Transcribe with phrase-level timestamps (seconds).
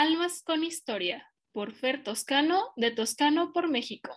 [0.00, 4.16] Almas con Historia, por Fer Toscano, de Toscano por México.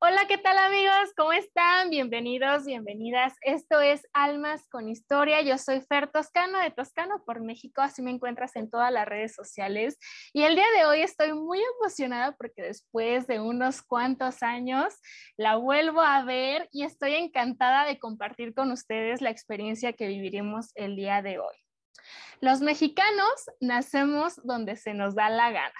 [0.00, 1.12] Hola, ¿qué tal amigos?
[1.16, 1.88] ¿Cómo están?
[1.88, 3.34] Bienvenidos, bienvenidas.
[3.42, 5.40] Esto es Almas con Historia.
[5.42, 9.32] Yo soy Fer Toscano de Toscano por México, así me encuentras en todas las redes
[9.32, 10.00] sociales.
[10.32, 14.94] Y el día de hoy estoy muy emocionada porque después de unos cuantos años
[15.36, 20.72] la vuelvo a ver y estoy encantada de compartir con ustedes la experiencia que viviremos
[20.74, 21.54] el día de hoy.
[22.40, 25.74] Los mexicanos nacemos donde se nos da la gana.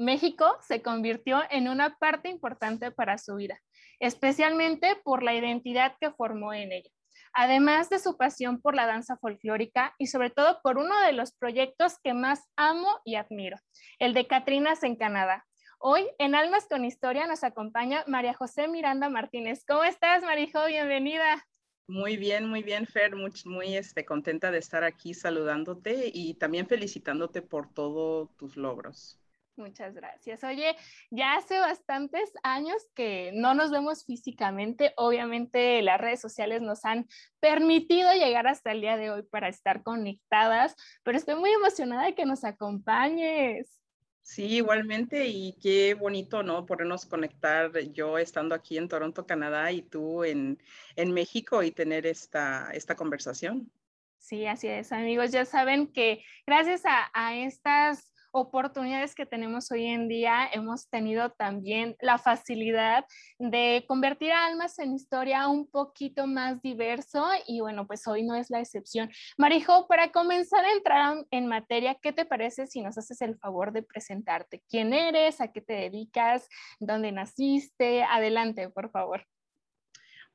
[0.00, 3.60] México se convirtió en una parte importante para su vida,
[3.98, 6.90] especialmente por la identidad que formó en ella,
[7.34, 11.32] además de su pasión por la danza folclórica y sobre todo por uno de los
[11.32, 13.58] proyectos que más amo y admiro,
[13.98, 15.44] el de Catrinas en Canadá.
[15.78, 19.64] Hoy en Almas con Historia nos acompaña María José Miranda Martínez.
[19.66, 20.64] ¿Cómo estás, Marijo?
[20.66, 21.46] Bienvenida.
[21.90, 26.68] Muy bien, muy bien, Fer, muy, muy este, contenta de estar aquí saludándote y también
[26.68, 29.18] felicitándote por todos tus logros.
[29.56, 30.44] Muchas gracias.
[30.44, 30.76] Oye,
[31.10, 34.92] ya hace bastantes años que no nos vemos físicamente.
[34.96, 37.08] Obviamente las redes sociales nos han
[37.40, 42.14] permitido llegar hasta el día de hoy para estar conectadas, pero estoy muy emocionada de
[42.14, 43.79] que nos acompañes.
[44.22, 46.64] Sí, igualmente, y qué bonito, ¿no?
[46.64, 50.62] Podernos conectar yo estando aquí en Toronto, Canadá, y tú en,
[50.94, 53.72] en México y tener esta, esta conversación.
[54.18, 55.32] Sí, así es, amigos.
[55.32, 61.30] Ya saben que gracias a, a estas oportunidades que tenemos hoy en día, hemos tenido
[61.30, 63.04] también la facilidad
[63.38, 68.34] de convertir a Almas en historia un poquito más diverso y bueno, pues hoy no
[68.34, 69.10] es la excepción.
[69.38, 73.72] Marijo, para comenzar a entrar en materia, ¿qué te parece si nos haces el favor
[73.72, 74.62] de presentarte?
[74.68, 75.40] ¿Quién eres?
[75.40, 76.48] ¿A qué te dedicas?
[76.78, 78.02] ¿Dónde naciste?
[78.02, 79.26] Adelante, por favor.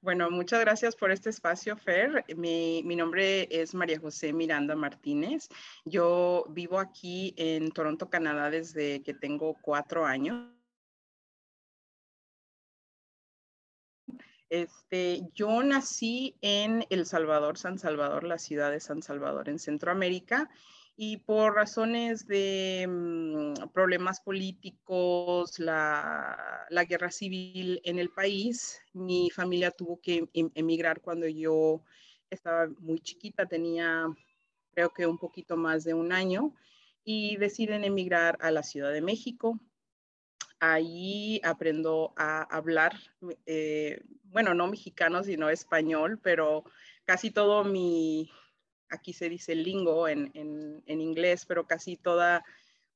[0.06, 2.24] Bueno, muchas gracias por este espacio, Fer.
[2.38, 5.50] Mi, nombre es María José Miranda Martínez.
[5.84, 10.48] Yo vivo aquí en Toronto, Canadá, desde que tengo cuatro años.
[14.48, 20.52] Este, yo nací en El Salvador, San Salvador, la ciudad de San Salvador, en Centroamérica,
[20.98, 29.30] y por razones de mm, problemas políticos, la, la, guerra civil en el país, mi
[29.30, 31.84] familia tuvo que em, emigrar cuando yo
[32.30, 34.08] estaba muy chiquita, tenía
[34.76, 36.54] creo que un poquito más de un año,
[37.04, 39.60] y deciden emigrar a la Ciudad de México.
[40.60, 42.94] Ahí aprendo a hablar,
[43.46, 46.66] eh, bueno, no mexicano, sino español, pero
[47.06, 48.30] casi todo mi,
[48.90, 50.32] aquí se dice lingo en,
[50.88, 52.44] inglés, pero casi toda,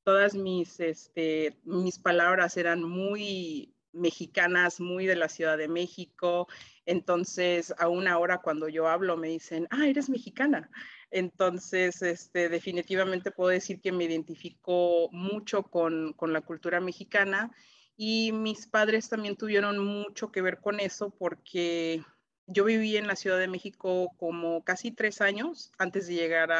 [0.04, 6.48] todas mis, este, mis palabras eran muy mexicanas, muy de la Ciudad de México.
[6.86, 10.70] Entonces, aún ahora cuando yo hablo me dicen, ah, eres mexicana.
[11.10, 17.50] Entonces, este, definitivamente puedo decir que me identifico mucho con, con la cultura mexicana
[17.96, 22.02] y mis padres también tuvieron mucho que ver con eso porque
[22.50, 26.50] yo viví en la Ciudad de México como casi tres años antes de llegar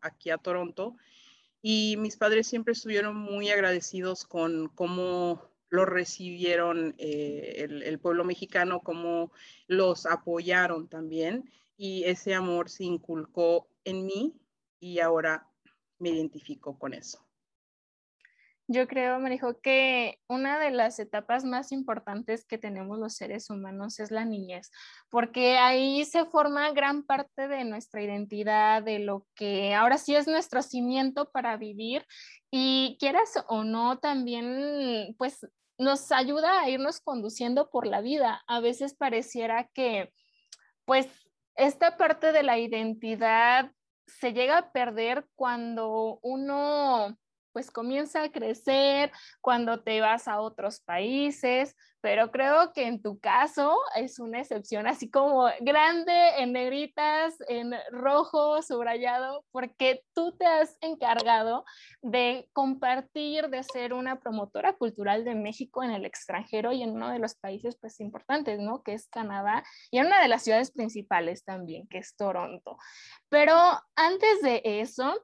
[0.00, 0.96] aquí a Toronto
[1.60, 8.24] y mis padres siempre estuvieron muy agradecidos con cómo lo recibieron eh, el, el, pueblo
[8.24, 9.32] mexicano, cómo
[9.66, 14.34] los apoyaron también y ese amor se inculcó en mí
[14.80, 15.48] y ahora
[15.98, 17.24] me identifico con eso.
[18.72, 23.50] Yo creo, me dijo que una de las etapas más importantes que tenemos los seres
[23.50, 24.70] humanos es la niñez,
[25.10, 30.26] porque ahí se forma gran parte de nuestra identidad, de lo que ahora sí es
[30.26, 32.06] nuestro cimiento para vivir
[32.50, 35.46] y quieras o no, también pues
[35.76, 38.42] nos ayuda a irnos conduciendo por la vida.
[38.46, 40.14] A veces pareciera que
[40.86, 41.08] pues
[41.56, 43.70] esta parte de la identidad
[44.06, 47.18] se llega a perder cuando uno
[47.52, 53.20] pues comienza a crecer cuando te vas a otros países, pero creo que en tu
[53.20, 60.44] caso es una excepción, así como grande en negritas, en rojo, subrayado, porque tú te
[60.44, 61.64] has encargado
[62.02, 67.08] de compartir, de ser una promotora cultural de México en el extranjero y en uno
[67.08, 68.82] de los países pues importantes, ¿no?
[68.82, 69.62] Que es Canadá
[69.92, 72.78] y en una de las ciudades principales también, que es Toronto.
[73.28, 73.54] Pero
[73.94, 75.22] antes de eso,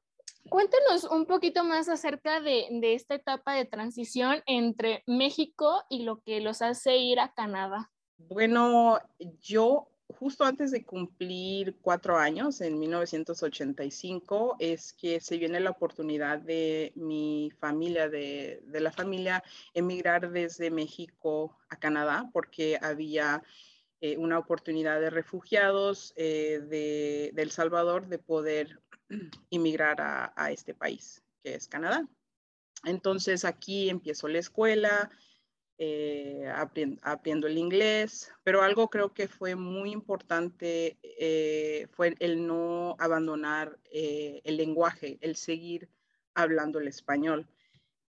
[0.49, 6.41] Cuéntanos un poquito más acerca de, esta etapa de transición entre México y lo que
[6.41, 7.91] los hace ir a Canadá.
[8.17, 8.99] Bueno,
[9.41, 16.39] yo justo antes de cumplir cuatro años, en 1985, es que se viene la oportunidad
[16.39, 19.45] de mi familia, de, la familia,
[19.75, 23.43] emigrar desde México a Canadá, porque había
[24.01, 28.81] eh, una oportunidad de refugiados eh, de, de, El Salvador de poder
[29.51, 32.07] inmigrar a, este país, que es Canadá.
[32.85, 35.11] Entonces aquí empiezo la escuela,
[35.79, 36.51] eh,
[37.03, 43.79] aprendo, el inglés, pero algo creo que fue muy importante eh, fue el no abandonar
[43.85, 45.89] eh, el lenguaje, el seguir
[46.35, 47.49] hablando el español,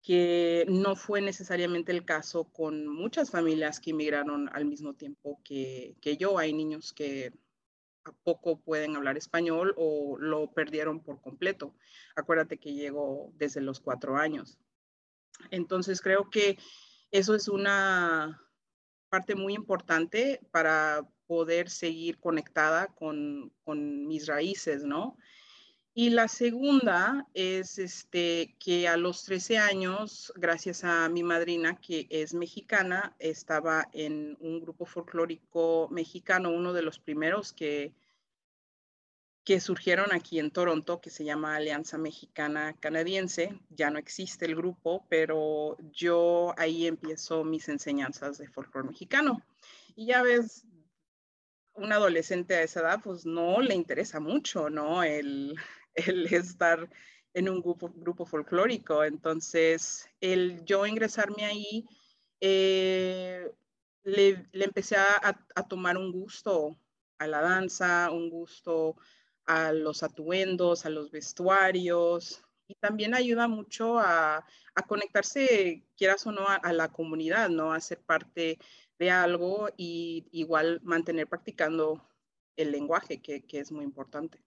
[0.03, 5.97] que no fue necesariamente el caso con muchas familias que inmigraron al mismo tiempo que,
[6.19, 6.39] yo.
[6.39, 7.33] Hay niños que
[8.25, 11.75] poco pueden hablar español o lo perdieron por completo.
[12.17, 14.59] Acuérdate que llegó desde los cuatro años.
[15.51, 16.59] Entonces creo que
[17.11, 18.43] eso es una
[19.09, 25.19] parte muy importante para poder seguir conectada con, mis raíces, ¿no?
[25.95, 32.07] Y la segunda es este, que a los 13 años, gracias a mi madrina, que
[32.11, 37.93] es mexicana, estaba en un grupo folclórico mexicano, uno de los primeros que,
[39.49, 43.59] que surgieron aquí en Toronto, que se llama Alianza Mexicana Canadiense.
[43.71, 49.43] Ya no existe el grupo, pero yo ahí empiezo mis enseñanzas de folclore mexicano.
[49.97, 50.65] Y ya ves,
[51.75, 55.03] un adolescente a esa edad, pues no le interesa mucho, ¿no?
[55.03, 55.57] El,
[56.07, 56.89] el estar
[57.35, 59.05] en un grupo, folclórico.
[59.05, 61.87] Entonces, el yo ingresarme ahí,
[62.41, 63.51] eh,
[64.05, 66.79] le, le, empecé a, a tomar un gusto
[67.19, 68.97] a la danza, un gusto
[69.47, 74.45] a los atuendos, a los vestuarios y también ayuda mucho a,
[74.87, 77.73] conectarse, quieras o no, a, la comunidad, ¿no?
[77.73, 78.59] A ser parte
[78.99, 82.07] de algo y igual mantener practicando
[82.57, 84.41] el lenguaje, que, que es muy importante.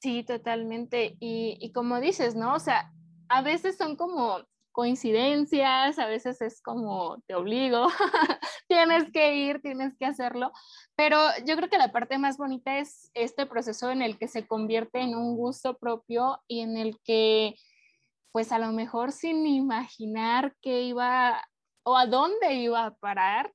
[0.00, 1.16] Sí, totalmente.
[1.20, 2.54] Y, y, como dices, ¿no?
[2.54, 2.90] O sea,
[3.28, 4.40] a veces son como
[4.72, 7.88] coincidencias, a veces es como te obligo,
[8.68, 10.52] tienes que ir, tienes que hacerlo,
[10.96, 14.46] pero yo creo que la parte más bonita es este proceso en el que se
[14.46, 17.56] convierte en un gusto propio y en el que
[18.32, 21.42] pues a lo mejor sin imaginar que iba
[21.82, 23.52] o a dónde iba a parar,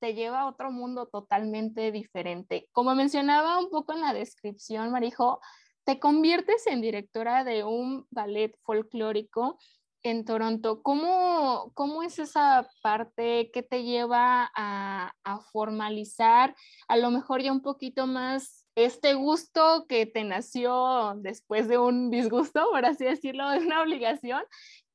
[0.00, 2.68] te lleva a otro mundo totalmente diferente.
[2.72, 5.40] Como mencionaba un poco en la descripción, Marijo,
[5.88, 9.58] te conviertes en directora de un ballet folclórico
[10.02, 16.54] en Toronto, ¿cómo, ¿cómo, es esa parte que te lleva a, a, formalizar
[16.88, 22.10] a lo mejor ya un poquito más este gusto que te nació después de un
[22.10, 24.42] disgusto, por así decirlo, de una obligación?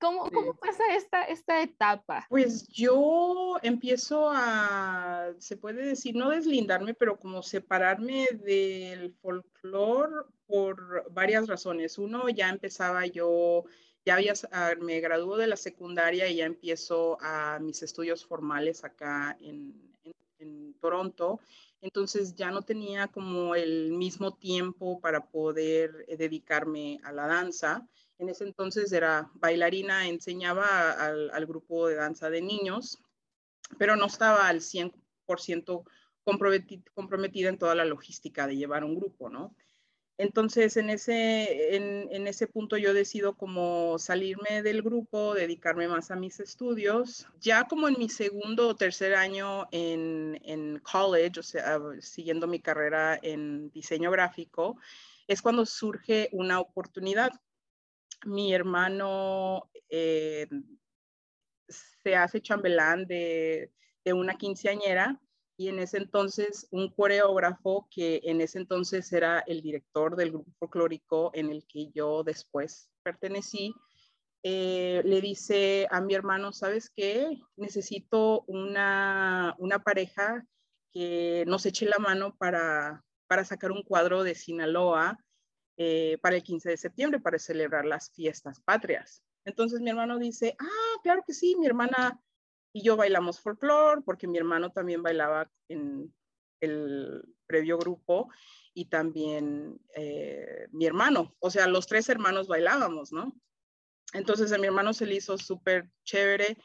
[0.04, 2.28] ¿Cómo, ¿Cómo, pasa esta, esta etapa?
[2.30, 11.10] Pues yo empiezo a, se puede decir, no deslindarme, pero como separarme del folclore por
[11.14, 11.98] varias razones.
[11.98, 13.64] Uno, ya empezaba yo
[14.06, 14.18] ya
[14.52, 19.74] ah, me graduó de la secundaria y ya empiezo a mis estudios formales acá en,
[20.40, 21.40] en, Toronto.
[21.80, 27.88] Entonces ya no tenía como el mismo tiempo para poder eh, dedicarme a la danza.
[28.24, 33.04] En ese entonces era bailarina, enseñaba al, grupo de danza de niños,
[33.78, 35.84] pero no estaba al 100%
[36.94, 39.54] comprometida en toda la logística de llevar un grupo, ¿no?
[40.18, 46.16] Entonces, en ese, en, ese punto yo decido como salirme del grupo, dedicarme más a
[46.16, 47.28] mis estudios.
[47.42, 52.62] Ya como en mi segundo o tercer año en, en college, o sea, siguiendo mi
[52.62, 54.78] carrera en diseño gráfico,
[55.28, 57.34] es cuando surge una oportunidad.
[58.26, 60.48] Mi hermano eh,
[61.68, 63.72] se hace chambelán de,
[64.04, 65.20] de una quinceañera
[65.58, 70.52] y en ese entonces un coreógrafo que en ese entonces era el director del grupo
[70.60, 73.74] folclórico en el que yo después pertenecí,
[74.44, 77.40] eh, le dice a mi hermano, ¿sabes qué?
[77.56, 80.46] Necesito una, una pareja
[80.92, 85.18] que nos eche la mano para, para sacar un cuadro de Sinaloa
[85.78, 89.24] eh, para el 15 de septiembre, para celebrar las fiestas patrias.
[89.46, 92.22] Entonces mi hermano dice, ah, claro que sí, mi hermana
[92.74, 96.14] y yo bailamos folclore porque mi hermano también bailaba en
[96.60, 98.30] el previo grupo
[98.74, 103.36] y también eh, mi hermano, o sea, los tres hermanos bailábamos, ¿no?
[104.14, 106.58] Entonces a mi hermano se le hizo súper chévere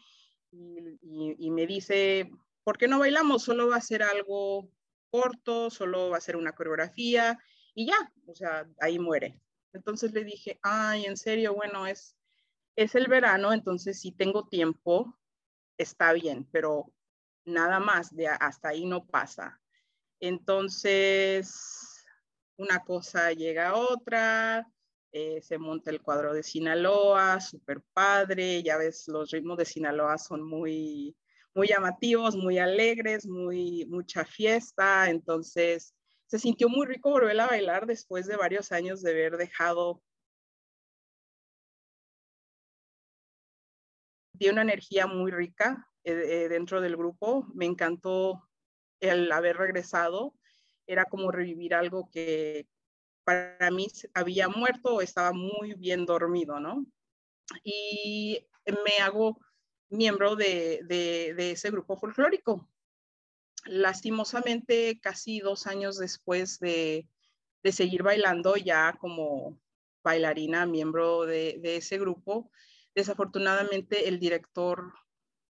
[0.51, 2.31] y, me dice,
[2.65, 3.43] ¿por qué no bailamos?
[3.43, 4.71] Solo va a ser algo
[5.11, 7.39] corto, solo va a ser una coreografía
[7.79, 9.41] y ya, o sea, ahí muere.
[9.73, 12.17] Entonces le dije, ay, en serio, bueno, es,
[12.75, 15.17] es el verano, entonces sí tengo tiempo,
[15.77, 16.93] está bien, pero
[17.45, 19.61] nada más, de hasta ahí no pasa.
[20.19, 22.05] Entonces,
[22.57, 24.69] una cosa llega a otra,
[25.13, 30.19] eh, se monta el cuadro de Sinaloa, súper padre, ya ves, los ritmos de Sinaloa
[30.19, 31.17] son muy,
[31.55, 35.95] muy llamativos, muy alegres, muy, mucha fiesta, entonces
[36.29, 40.03] se sintió muy rico volver a bailar después de varios años de haber dejado
[44.35, 47.47] vi una energía muy rica dentro del grupo.
[47.55, 48.49] Me encantó
[49.01, 50.35] el haber regresado.
[50.87, 52.69] Era como revivir algo que
[53.25, 56.87] para mí había muerto o estaba muy bien dormido, ¿no?
[57.65, 59.41] Y me hago
[59.89, 62.69] miembro de, de ese grupo folclórico
[63.67, 67.09] lastimosamente, casi dos años después de,
[67.71, 69.61] seguir bailando ya como
[70.03, 72.51] bailarina, miembro de, ese grupo,
[72.95, 74.95] desafortunadamente el director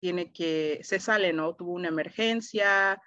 [0.01, 1.55] tiene que, se sale, ¿no?
[1.55, 3.01] Tuvo una emergencia,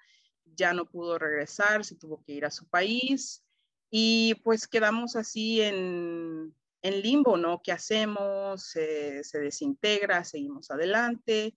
[0.44, 3.44] ya no pudo regresar, se tuvo que ir a su país
[3.90, 7.60] y pues quedamos así en, limbo, ¿no?
[7.62, 8.62] ¿Qué hacemos?
[8.62, 11.54] se desintegra, seguimos adelante.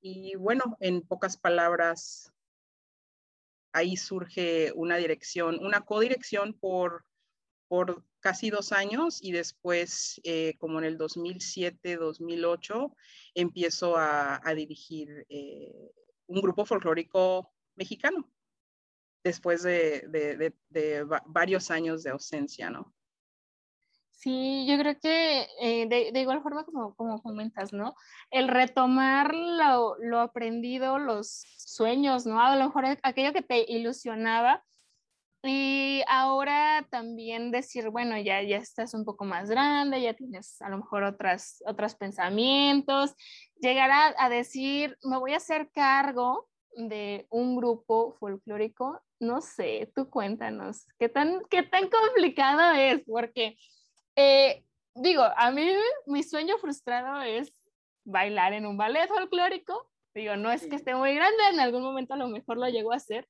[0.00, 2.32] Y bueno, en pocas palabras,
[3.72, 7.04] ahí surge una dirección, una codirección por,
[7.68, 12.94] por casi dos años y después, eh, como en el 2007, 2008,
[13.34, 15.90] empiezo a, dirigir eh,
[16.26, 18.30] un grupo folclórico mexicano
[19.24, 22.92] después de, de, varios años de ausencia, ¿no?
[24.22, 27.96] Sí, yo creo que eh, de, igual forma como, como comentas, ¿no?
[28.30, 32.40] El retomar lo, lo, aprendido, los sueños, ¿no?
[32.40, 34.62] A lo mejor aquello que te ilusionaba
[35.42, 40.68] y ahora también decir, bueno, ya, ya estás un poco más grande, ya tienes a
[40.68, 43.16] lo mejor otras, otros pensamientos,
[43.60, 49.90] llegar a, a decir, me voy a hacer cargo de un grupo folclórico, no sé,
[49.96, 53.02] tú cuéntanos, ¿qué tan, qué tan complicado es?
[53.04, 53.56] Porque
[54.16, 54.64] eh,
[54.94, 55.66] digo, a mí
[56.06, 57.52] mi sueño frustrado es
[58.04, 59.88] bailar en un ballet folclórico.
[60.14, 62.92] Digo, no es que esté muy grande, en algún momento a lo mejor lo llego
[62.92, 63.26] a hacer,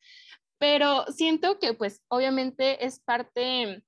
[0.59, 3.85] pero siento que pues obviamente es parte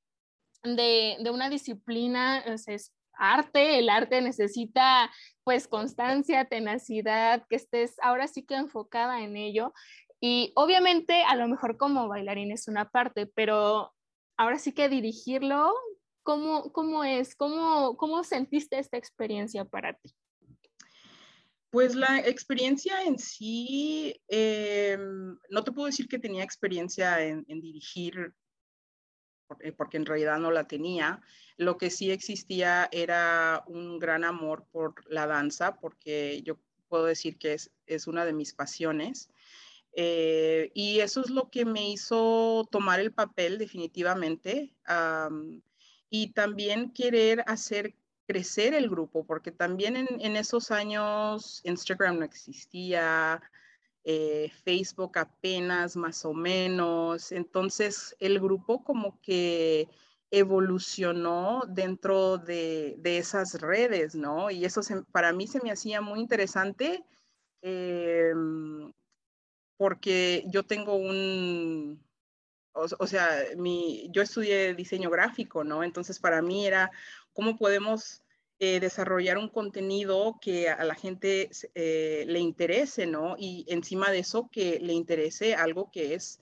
[0.63, 5.11] de, de una disciplina, es arte, el arte necesita
[5.43, 9.73] pues constancia, tenacidad, que estés ahora sí que enfocada en ello.
[10.21, 13.93] Y obviamente a lo mejor como bailarín es una parte, pero
[14.37, 15.75] ahora sí que dirigirlo
[16.25, 17.37] ¿Cómo, cómo es?
[17.37, 20.15] ¿Cómo, ¿Cómo sentiste esta experiencia para ti?
[21.69, 24.97] Pues la experiencia en sí, eh,
[25.51, 28.33] no te puedo decir que tenía experiencia en, dirigir,
[29.61, 31.21] eh, porque en realidad no la tenía.
[31.59, 37.37] Lo que sí existía era un gran amor por la danza, porque yo puedo decir
[37.37, 39.29] que es, es una de mis pasiones.
[39.97, 44.75] Eh, y eso es lo que me hizo tomar el papel definitivamente
[46.17, 47.97] y también querer hacer
[48.29, 53.43] crecer el grupo, porque también en, esos años Instagram no existía,
[54.05, 59.89] eh, Facebook apenas más o menos, entonces el grupo como que
[60.31, 64.53] evolucionó dentro de, esas redes, ¿no?
[64.53, 67.05] Y eso para mí se me hacía muy interesante
[67.61, 68.93] em,
[69.77, 72.01] porque yo tengo un,
[72.75, 75.85] o, sea, mi, yo estudié diseño gráfico, ¿no?
[75.85, 76.91] Entonces para mí era
[77.33, 78.23] cómo podemos
[78.59, 83.37] eh, desarrollar un contenido que a la gente eh, le interese, ¿no?
[83.39, 86.41] Y encima de eso que le interese algo que es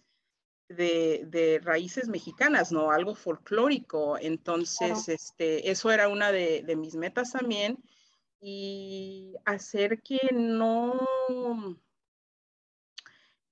[0.68, 2.90] de, raíces mexicanas, ¿no?
[2.90, 4.16] Algo folclórico.
[4.18, 7.78] Entonces, este, eso era una de, de mis metas también.
[8.40, 10.98] Y hacer que no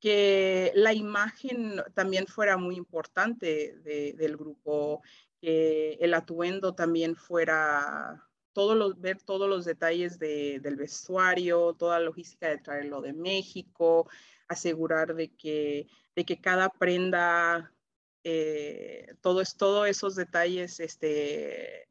[0.01, 5.03] que la imagen también fuera muy importante del grupo,
[5.41, 12.07] que el atuendo también fuera, todos los, ver todos los detalles del vestuario, toda la
[12.07, 14.09] logística de traerlo de México,
[14.49, 17.73] asegurar de que, de que cada prenda,
[18.25, 19.55] eh, todos
[19.87, 21.89] esos detalles, este,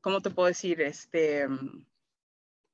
[0.00, 0.80] ¿cómo te puedo decir?
[0.80, 1.46] Este,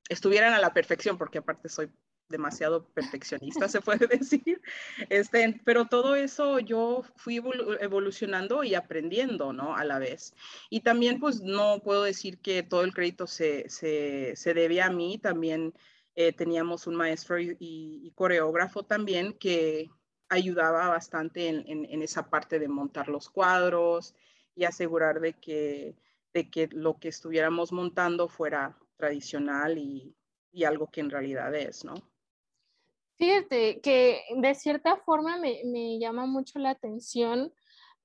[0.09, 1.91] estuvieran a la perfección, porque aparte soy
[2.29, 4.61] demasiado perfeccionista, se puede decir.
[5.09, 7.41] Este, pero todo eso yo fui
[7.79, 9.75] evolucionando y aprendiendo, ¿no?
[9.75, 10.33] A la vez.
[10.69, 14.89] Y también, pues, no puedo decir que todo el crédito se, se, se debe a
[14.89, 15.17] mí.
[15.17, 15.73] También
[16.15, 19.89] eh, teníamos un maestro y, coreógrafo también que
[20.29, 24.13] ayudaba bastante en, en, esa parte de montar los cuadros
[24.55, 25.95] y asegurar de que,
[26.33, 30.17] de que lo que estuviéramos montando fuera tradicional y,
[30.51, 31.93] y algo que en realidad es, ¿no?
[33.17, 37.51] Fíjate que de cierta forma me, me, llama mucho la atención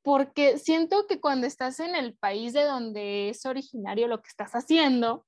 [0.02, 4.52] porque siento que cuando estás en el país de donde es originario lo que estás
[4.52, 5.26] haciendo,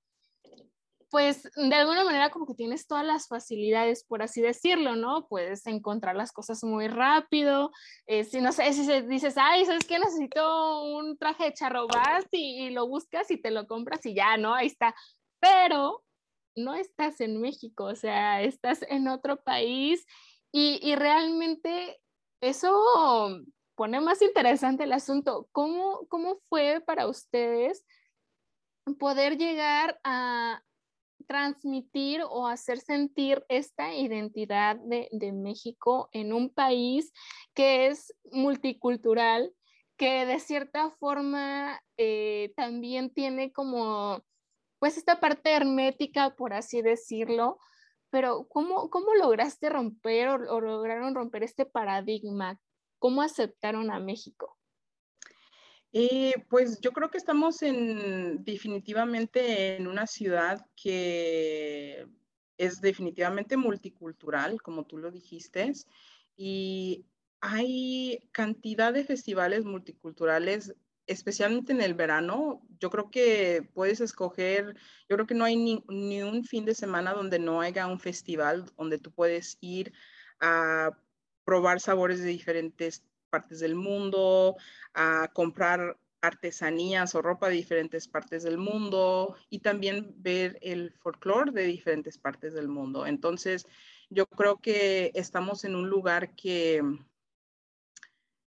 [1.11, 5.29] pues de alguna manera como que tienes todas las facilidades, por así decirlo, ¿no?
[5.29, 7.71] Puedes encontrar las cosas muy rápido.
[8.07, 10.01] Eh, si no sé, si dices, ay, ¿sabes qué?
[10.01, 11.87] Necesito un traje de charro,
[12.33, 14.55] y, y lo buscas y te lo compras y ya, ¿no?
[14.55, 14.93] Ahí está.
[15.39, 16.03] Pero
[16.57, 20.07] no estás en México, o sea, estás en otro país
[20.53, 22.01] y, y realmente
[22.41, 22.73] eso
[23.75, 25.49] pone más interesante el asunto.
[25.53, 27.85] ¿Cómo, ¿Cómo fue para ustedes
[28.99, 30.63] poder llegar a
[31.27, 37.13] transmitir o hacer sentir esta identidad de, de México en un país
[37.55, 39.53] que es multicultural,
[39.97, 44.23] que de cierta forma eh, también tiene como,
[44.85, 47.59] pues esta parte hermética, por así decirlo,
[48.11, 52.61] pero ¿cómo, cómo lograste romper o, lograron romper este paradigma?
[52.99, 54.59] ¿Cómo aceptaron a México?
[55.95, 62.07] Eh, pues yo creo que estamos en definitivamente en una ciudad que
[62.59, 65.73] es definitivamente multicultural, como tú lo dijiste,
[66.37, 67.07] y
[67.41, 70.75] hay cantidad de festivales multiculturales,
[71.07, 72.63] especialmente en el verano.
[72.81, 74.75] Yo creo que puedes escoger,
[75.09, 78.01] yo creo que no hay ni, ni, un fin de semana donde no haya un
[78.01, 79.93] festival donde tú puedes ir
[80.41, 80.91] a
[81.45, 84.57] probar sabores de diferentes partes del mundo,
[84.95, 91.53] a comprar artesanías o ropa de diferentes partes del mundo y también ver el folclore
[91.53, 93.07] de diferentes partes del mundo.
[93.07, 93.67] Entonces,
[94.09, 96.83] yo creo que estamos en un lugar que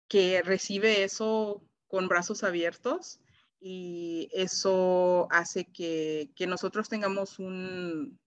[0.10, 3.20] que recibe eso con brazos abiertos
[3.60, 8.18] y eso hace que, nosotros tengamos un,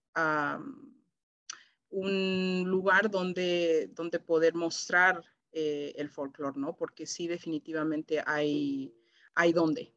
[1.89, 6.75] un lugar donde, donde poder mostrar eh, el folclore, ¿no?
[6.75, 8.93] Porque sí, definitivamente hay,
[9.33, 9.93] hay donde.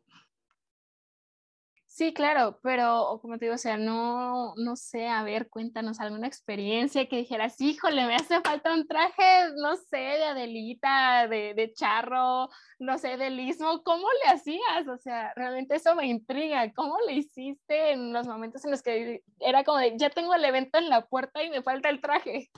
[1.97, 6.27] Sí, claro, pero como te digo, o sea, no, no sé, a ver, cuéntanos alguna
[6.27, 9.23] experiencia que dijeras, híjole, me hace falta un traje,
[9.57, 14.87] no sé, de Adelita, de, de charro, no sé, de lismo, ¿cómo le hacías?
[14.89, 19.23] O sea, realmente eso me intriga, ¿cómo le hiciste en los momentos en los que
[19.41, 22.51] era como de, ya tengo el evento en la puerta y me falta el traje?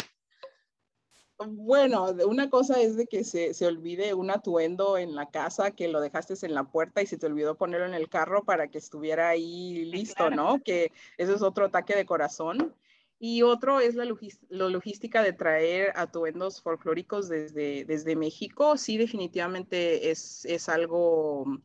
[1.46, 5.86] Bueno, una cosa es de que se, se, olvide un atuendo en la casa, que
[5.86, 8.78] lo dejaste en la puerta y se te olvidó ponerlo en el carro para que
[8.78, 10.60] estuviera ahí listo, ¿no?
[10.64, 12.74] Que eso es otro ataque de corazón.
[13.20, 14.04] Y otro es la,
[14.48, 18.76] logística de traer atuendos folclóricos desde, desde México.
[18.76, 21.60] Sí, definitivamente es, es algo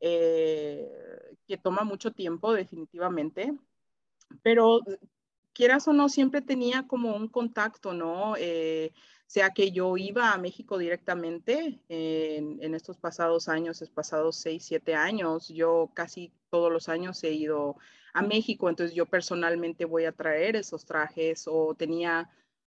[0.00, 0.86] eh,
[1.46, 3.54] que toma mucho tiempo, definitivamente.
[4.42, 4.80] Pero
[5.58, 8.36] quieras o no, siempre tenía como un contacto, ¿no?
[8.38, 8.92] Eh,
[9.26, 14.94] sea que yo iba a México directamente en, estos pasados años, estos pasados seis, siete
[14.94, 17.76] años, yo casi todos los años he ido
[18.14, 22.30] a México, entonces yo personalmente voy a traer esos trajes o tenía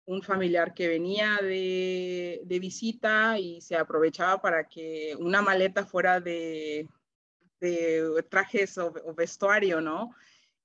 [0.06, 6.86] un familiar que venía de, visita y se aprovechaba para que una maleta fuera de,
[8.30, 10.14] trajes o vestuario, ¿no?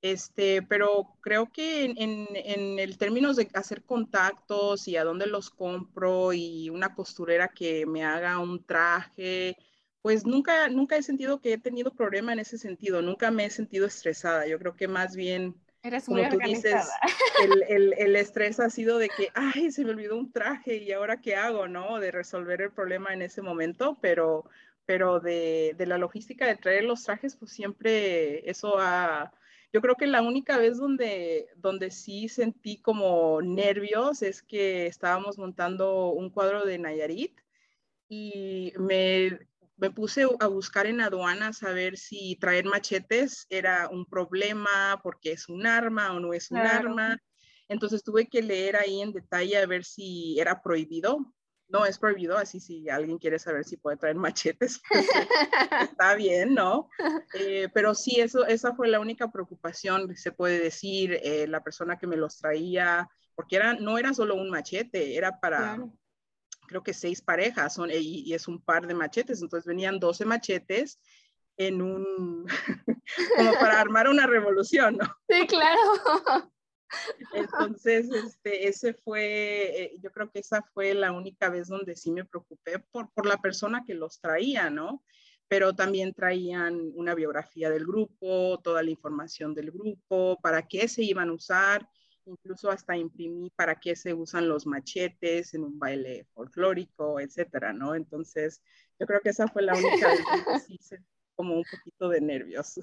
[0.04, 5.50] Este, pero creo que en, en, el términos de hacer contactos y a dónde los
[5.50, 9.56] compro y una costurera que me haga un traje,
[10.02, 13.50] pues nunca, nunca he sentido que he tenido problema en ese sentido, nunca me he
[13.50, 14.46] sentido estresada.
[14.46, 16.86] Yo creo que más bien, Eres como tú dices,
[17.42, 20.92] el, el, el, estrés ha sido de que, ay, se me olvidó un traje y
[20.92, 22.02] ahora qué hago, ¿no?
[22.02, 24.44] De resolver el problema en ese momento, pero,
[24.86, 29.32] pero de, de la logística de traer los trajes, pues siempre eso ha
[29.74, 35.40] yo creo que la única vez donde, donde sí sentí como nervios es que estábamos
[35.40, 37.36] montando un cuadro de Nayarit
[38.08, 39.40] y me,
[39.78, 45.32] me puse a buscar en aduanas a ver si traer machetes era un problema porque
[45.32, 47.18] es un arma o no es un arma.
[47.68, 51.34] Entonces tuve que leer ahí en detalle a ver si era prohibido
[51.68, 54.16] no es prohibido, así si alguien quiere saber si puede traer
[54.58, 55.08] machetes, pues,
[55.82, 56.90] está bien, ¿no?
[57.36, 61.98] Eh, pero sí, eso, esa fue la única preocupación, se puede decir, eh, la persona
[61.98, 65.80] que me los traía, porque era, no era solo un machete, era para,
[66.68, 70.26] creo que seis parejas, son, y, y, es un par de machetes, entonces venían 12
[70.26, 71.00] machetes
[71.58, 72.46] en un,
[73.36, 75.06] como para armar una revolución, ¿no?
[75.28, 76.52] Sí, claro.
[77.34, 82.12] Entonces, este, ese fue, eh, yo creo que esa fue la única vez donde sí
[82.12, 85.04] me preocupé por, por la persona que los traía, ¿no?
[85.48, 91.04] Pero también traían una biografía del grupo, toda la información del grupo, para qué se
[91.04, 91.88] iban a usar,
[92.26, 97.96] incluso hasta imprimí para qué se usan los machetes en un baile folclórico, etcétera, ¿no?
[97.96, 98.62] Entonces,
[99.00, 100.20] yo creo que esa fue la única vez
[100.68, 100.80] que sí
[101.36, 102.80] como un poquito de nervios.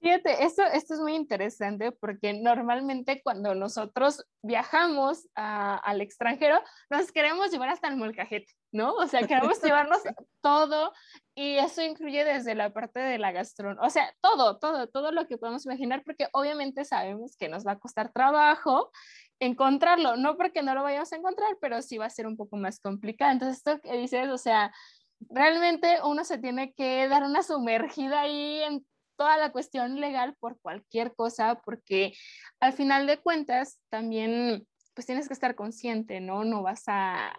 [0.00, 7.50] Fíjate, esto, esto es muy interesante porque normalmente cuando nosotros viajamos al extranjero, nos queremos
[7.50, 8.94] llevar hasta el molcajete, ¿no?
[8.94, 9.98] O sea, queremos llevarnos
[10.40, 10.92] todo
[11.34, 15.26] y eso incluye desde la parte de la gastronomía, o sea, todo, todo, todo lo
[15.26, 18.92] que podemos imaginar porque obviamente sabemos que nos va a costar trabajo
[19.40, 22.56] encontrarlo, no porque no lo vayamos a encontrar, pero sí va a ser un poco
[22.56, 23.32] más complicado.
[23.32, 24.72] Entonces, esto que dices, o sea,
[25.20, 28.86] realmente uno se tiene que dar una sumergida ahí en
[29.18, 32.14] toda la cuestión legal por cualquier cosa, porque
[32.60, 36.44] al final de cuentas también pues tienes que estar consciente, ¿no?
[36.44, 37.36] No vas a,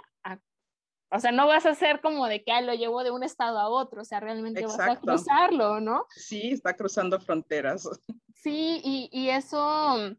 [1.12, 3.68] o sea, no vas a ser como de que lo llevo de un estado a
[3.68, 6.06] otro, o sea, realmente vas a cruzarlo, ¿no?
[6.10, 7.90] Sí, está cruzando fronteras.
[8.36, 10.16] Sí, y, y eso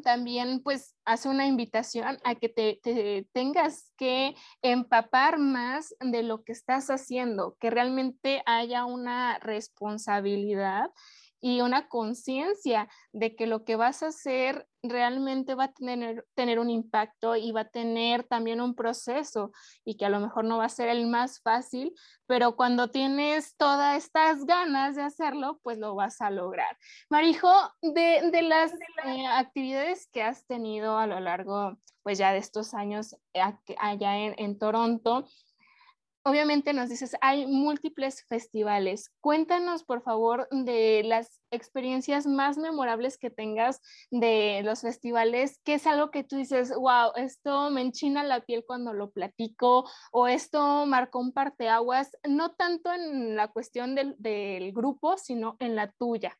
[0.00, 6.52] también pues hace una invitación a que te, tengas que empapar más de lo que
[6.52, 10.90] estás haciendo, que realmente haya una responsabilidad
[11.42, 16.60] y una conciencia de que lo que vas a hacer realmente va a tener, tener
[16.60, 19.50] un impacto y va a tener también un proceso
[19.84, 21.92] y que a lo mejor no va a ser el más fácil,
[22.26, 26.78] pero cuando tienes todas estas ganas de hacerlo, pues lo vas a lograr.
[27.10, 27.52] Marijo,
[27.82, 28.72] de, de las
[29.04, 33.42] eh, actividades que has tenido a lo largo, pues ya de estos años eh,
[33.80, 35.26] allá en, en Toronto,
[36.24, 39.10] obviamente nos dices, hay múltiples festivales.
[39.20, 43.80] Cuéntanos, por favor, de las experiencias más memorables que tengas
[44.10, 48.64] de los festivales, ¿qué es algo que tú dices, wow, esto me enchina la piel
[48.66, 54.72] cuando lo platico o esto marcó un parteaguas, no tanto en la cuestión del, del
[54.72, 56.38] grupo, sino en la tuya?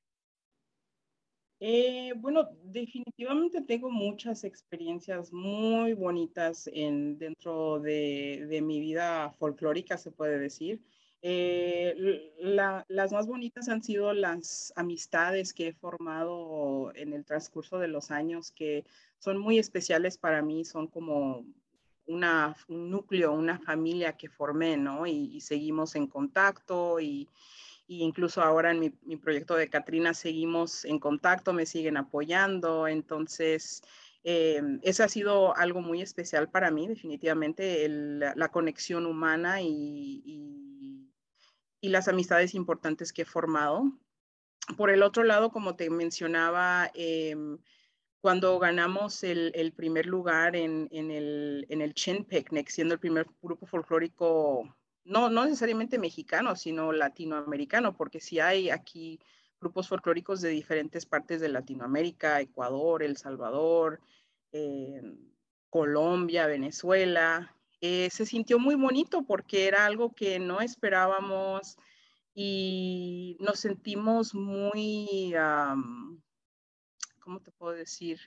[1.64, 10.11] Eh, bueno, definitivamente tengo muchas experiencias muy bonitas en, dentro de, mi vida folclórica, se
[10.11, 10.83] puede decir.
[11.22, 17.87] Eh, las más bonitas han sido las amistades que he formado en el transcurso de
[17.87, 18.85] los años, que
[19.20, 21.46] son muy especiales para mí, son como
[22.09, 25.07] una, un núcleo, una familia que formé, ¿no?
[25.07, 27.29] Y, seguimos en contacto y,
[28.01, 33.83] incluso ahora en mi, proyecto de Catrina seguimos en contacto, me siguen apoyando, entonces...
[34.25, 40.63] Eh, eso ha sido algo muy especial para mí, definitivamente, la conexión humana y
[41.83, 43.93] y las amistades importantes que he formado.
[44.77, 47.59] Por el otro lado, como te mencionaba, em,
[48.21, 53.67] cuando ganamos el, primer lugar en, el, en el Chin Picnic, siendo el primer grupo
[53.67, 59.21] folclórico, no, no necesariamente mexicano, sino latinoamericano, porque sí hay aquí
[59.61, 64.01] grupos folclóricos de diferentes partes de Latinoamérica, Ecuador, El Salvador,
[64.51, 65.17] em,
[65.71, 71.77] Colombia, Venezuela, eh, se sintió muy bonito porque era algo que no esperábamos
[72.35, 75.35] y nos sentimos muy,
[77.21, 78.21] ¿cómo te puedo decir?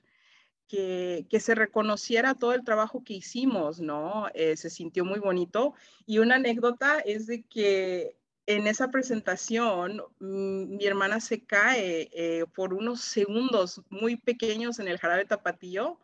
[0.68, 4.28] Que, que, se reconociera todo el trabajo que hicimos, ¿no?
[4.34, 5.76] Eh, se sintió muy bonito.
[6.08, 12.46] Y una anécdota es de que en esa presentación mm, mi hermana se cae eh,
[12.54, 16.00] por unos segundos muy pequeños en el jarabe tapatío.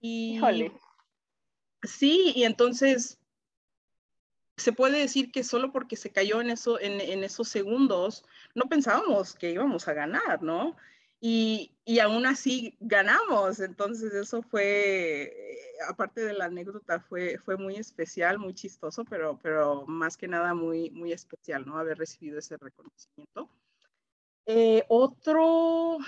[0.00, 0.72] Y Híjole.
[1.82, 3.18] Sí, y entonces
[4.56, 9.34] se puede decir que solo porque se cayó en, eso, en, esos segundos, no pensábamos
[9.34, 10.76] que íbamos a ganar, ¿no?
[11.20, 13.60] Y, aún así ganamos.
[13.60, 15.32] Entonces eso fue,
[15.88, 20.54] aparte de la anécdota, fue, fue muy especial, muy chistoso, pero, pero más que nada
[20.54, 21.78] muy, muy especial, ¿no?
[21.78, 23.50] Haber recibido ese reconocimiento.
[24.46, 25.98] Eh, otro,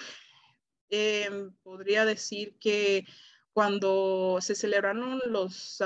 [0.88, 3.06] em, podría decir que
[3.52, 5.82] cuando se celebraron los,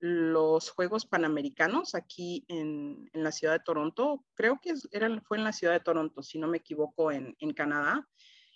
[0.00, 5.52] los Juegos Panamericanos aquí en, la ciudad de Toronto, creo que era, fue en la
[5.52, 8.08] ciudad de Toronto, si no me equivoco, en, Canadá,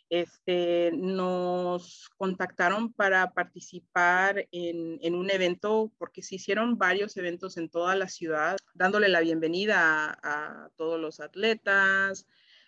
[0.08, 7.68] este, nos contactaron para participar en, en, un evento, porque se hicieron varios eventos en
[7.68, 12.26] toda la ciudad, dándole la bienvenida a todos los atletas,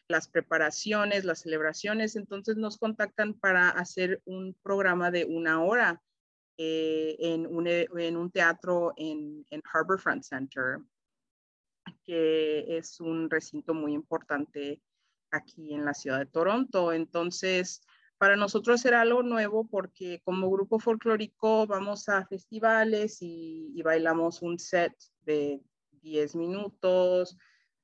[0.09, 6.03] las preparaciones, las celebraciones, entonces nos contactan para hacer un programa de una hora
[6.59, 10.79] eh, en, un, e, en, un, teatro en, en Harborfront Center,
[12.05, 14.81] que es un recinto muy importante
[15.31, 16.93] aquí en la ciudad de Toronto.
[16.93, 17.83] Entonces,
[18.19, 24.43] para nosotros era algo nuevo porque como grupo folclórico vamos a festivales y, y bailamos
[24.43, 24.93] un set
[25.23, 25.61] de
[26.03, 27.37] 10 minutos,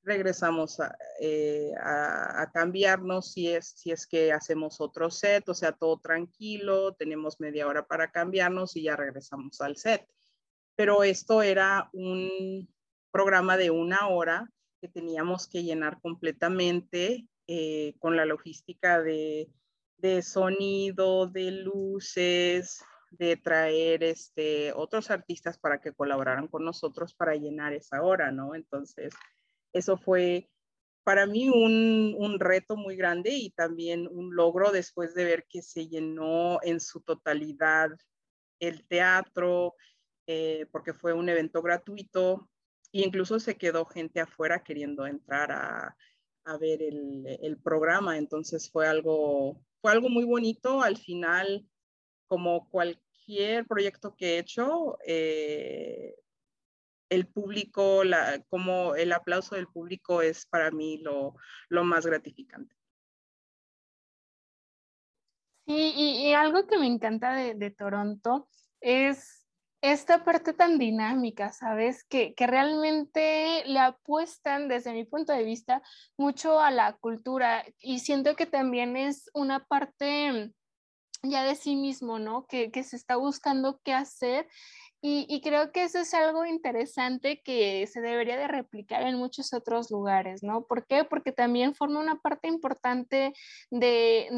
[0.03, 0.79] regresamos
[1.21, 6.93] eh, a, cambiarnos si es, si es que hacemos otro set, o sea, todo tranquilo,
[6.93, 10.07] tenemos media hora para cambiarnos y ya regresamos al set.
[10.75, 12.67] Pero esto era un
[13.11, 14.49] programa de una hora
[14.81, 19.49] que teníamos que llenar completamente eh, con la logística de,
[19.97, 27.35] de, sonido, de luces, de traer este, otros artistas para que colaboraran con nosotros para
[27.35, 28.55] llenar esa hora, ¿no?
[28.55, 29.13] Entonces,
[29.73, 30.49] eso fue
[31.03, 35.61] para mí un, un, reto muy grande y también un logro después de ver que
[35.61, 37.89] se llenó en su totalidad
[38.59, 39.75] el teatro,
[40.27, 42.49] eh, porque fue un evento gratuito
[42.93, 45.97] e incluso se quedó gente afuera queriendo entrar a,
[46.45, 48.17] a ver el, el, programa.
[48.17, 50.81] Entonces fue algo, fue algo muy bonito.
[50.81, 51.67] Al final,
[52.27, 56.15] como cualquier proyecto que he hecho, eh,
[57.13, 61.35] el público, la, como el aplauso del público es para mí lo,
[61.69, 62.75] lo más gratificante.
[65.65, 68.49] Sí, y, algo que me encanta de, de, Toronto
[68.81, 69.47] es
[69.81, 72.03] esta parte tan dinámica, ¿sabes?
[72.03, 75.81] Que, que, realmente le apuestan, desde mi punto de vista,
[76.17, 80.51] mucho a la cultura y siento que también es una parte
[81.23, 82.45] ya de sí mismo, ¿no?
[82.45, 84.47] Que, que se está buscando qué hacer
[85.05, 89.91] y, creo que eso es algo interesante que se debería de replicar en muchos otros
[89.91, 90.63] lugares, ¿no?
[90.65, 91.03] ¿Por qué?
[91.03, 93.33] Porque también forma una parte importante
[93.69, 94.29] de,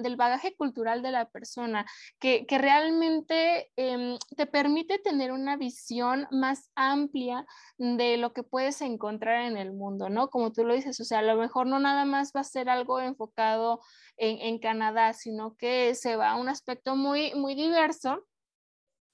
[0.00, 1.84] del bagaje cultural de la persona,
[2.18, 7.44] que, que realmente eh, te permite tener una visión más amplia
[7.76, 10.30] de lo que puedes encontrar en el mundo, ¿no?
[10.30, 12.70] Como tú lo dices, o sea, a lo mejor no nada más va a ser
[12.70, 13.80] algo enfocado
[14.16, 18.24] en, en Canadá, sino que se va a un aspecto muy, muy diverso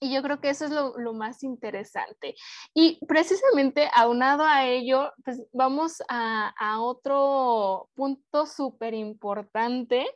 [0.00, 2.34] y yo creo que eso es lo, lo, más interesante.
[2.74, 10.06] Y precisamente aunado a ello, pues vamos a, a otro punto súper importante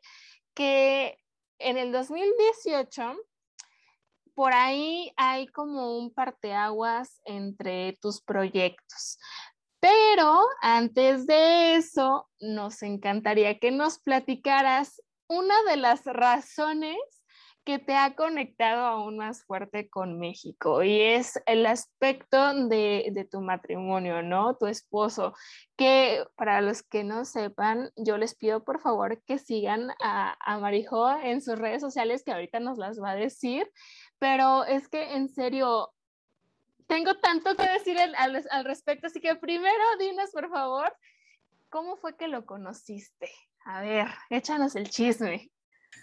[0.54, 1.16] que
[1.58, 3.16] en el 2018,
[4.34, 9.18] por ahí hay como un parteaguas entre tus proyectos.
[9.80, 16.98] Pero antes de eso, nos encantaría que nos platicaras una de las razones
[17.70, 23.24] que te ha conectado aún más fuerte con México y es el aspecto de, de,
[23.24, 24.56] tu matrimonio, ¿no?
[24.56, 25.34] Tu esposo,
[25.76, 30.58] que para los que no sepan, yo les pido por favor que sigan a, a
[30.58, 33.70] Marijo en sus redes sociales, que ahorita nos las va a decir,
[34.18, 35.92] pero es que en serio,
[36.88, 38.16] tengo tanto que decir al,
[38.50, 40.92] al, respecto, así que primero dinos por favor,
[41.68, 43.30] ¿cómo fue que lo conociste?
[43.64, 45.52] A ver, échanos el chisme.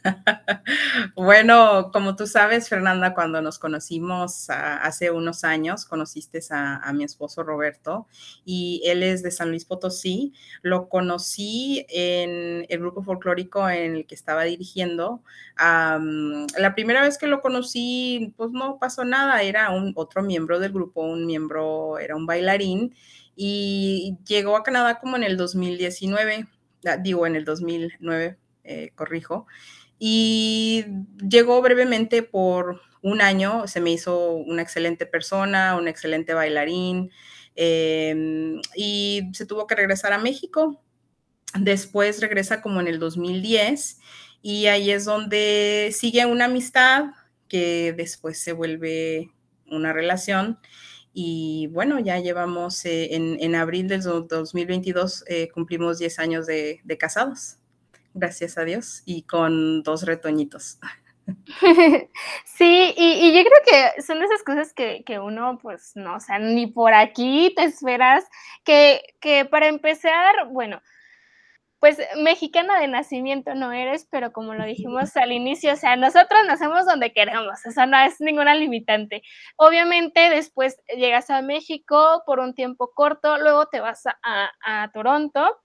[1.16, 7.04] bueno, como tú sabes, Fernanda, cuando nos conocimos a, hace unos años, conociste a, mi
[7.04, 8.08] esposo Roberto
[8.46, 10.34] y él es de San Luis Potosí.
[10.62, 15.22] Lo conocí en el grupo folclórico en el que estaba dirigiendo.
[15.58, 20.74] La primera vez que lo conocí, pues no pasó nada, era un otro miembro del
[20.74, 22.96] grupo, un miembro, era un bailarín
[23.36, 26.48] y llegó a Canadá como en el 2019,
[26.86, 29.48] ah, digo en el 2009, eh, corrijo
[30.00, 30.86] y
[31.28, 37.12] llegó brevemente por un año, se me hizo una excelente persona, un excelente bailarín
[37.56, 40.82] eh, y se tuvo que regresar a México.
[41.60, 44.00] Después regresa como en el 2010
[44.42, 47.06] y ahí es donde sigue una amistad
[47.48, 49.32] que después se vuelve
[49.68, 50.60] una relación.
[51.14, 56.98] Y bueno, ya llevamos eh, en, en, abril del 2022, eh, cumplimos 10 años de
[57.00, 57.58] casados
[58.18, 60.80] gracias a Dios, y con dos retoñitos.
[62.46, 66.40] Sí, y, yo creo que son esas cosas que, que, uno, pues, no, o sea,
[66.40, 68.24] ni por aquí te esperas,
[68.64, 70.82] que, que para empezar, bueno,
[71.80, 76.42] pues mexicana de nacimiento no eres, pero como lo dijimos al inicio, o sea, nosotros
[76.48, 79.22] nacemos donde queremos, o sea, no es ninguna limitante.
[79.58, 85.58] Obviamente después llegas a México por un tiempo corto, luego te vas a, a Toronto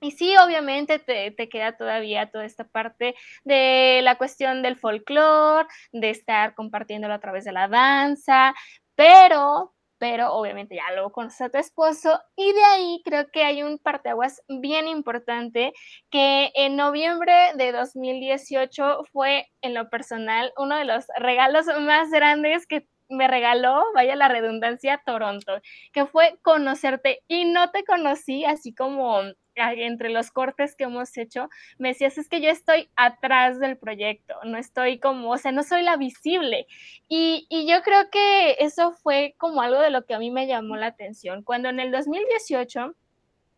[0.00, 5.68] y sí, obviamente te, te, queda todavía toda esta parte de la cuestión del folclore,
[5.92, 8.54] de estar compartiéndolo a través de la danza,
[8.94, 13.62] pero, pero obviamente ya luego conoces a tu esposo y de ahí creo que hay
[13.62, 15.72] un parteaguas bien importante
[16.10, 22.66] que en noviembre de 2018 fue en lo personal uno de los regalos más grandes
[22.66, 25.60] que me regaló, vaya la redundancia, Toronto,
[25.92, 27.22] que fue conocerte.
[27.28, 29.22] Y no te conocí así como
[29.58, 34.34] entre los cortes que hemos hecho, me decías, es que yo estoy atrás del proyecto,
[34.44, 36.66] no estoy como, o sea, no soy la visible.
[37.08, 40.76] Y, yo creo que eso fue como algo de lo que a mí me llamó
[40.76, 41.42] la atención.
[41.42, 42.94] Cuando en el 2018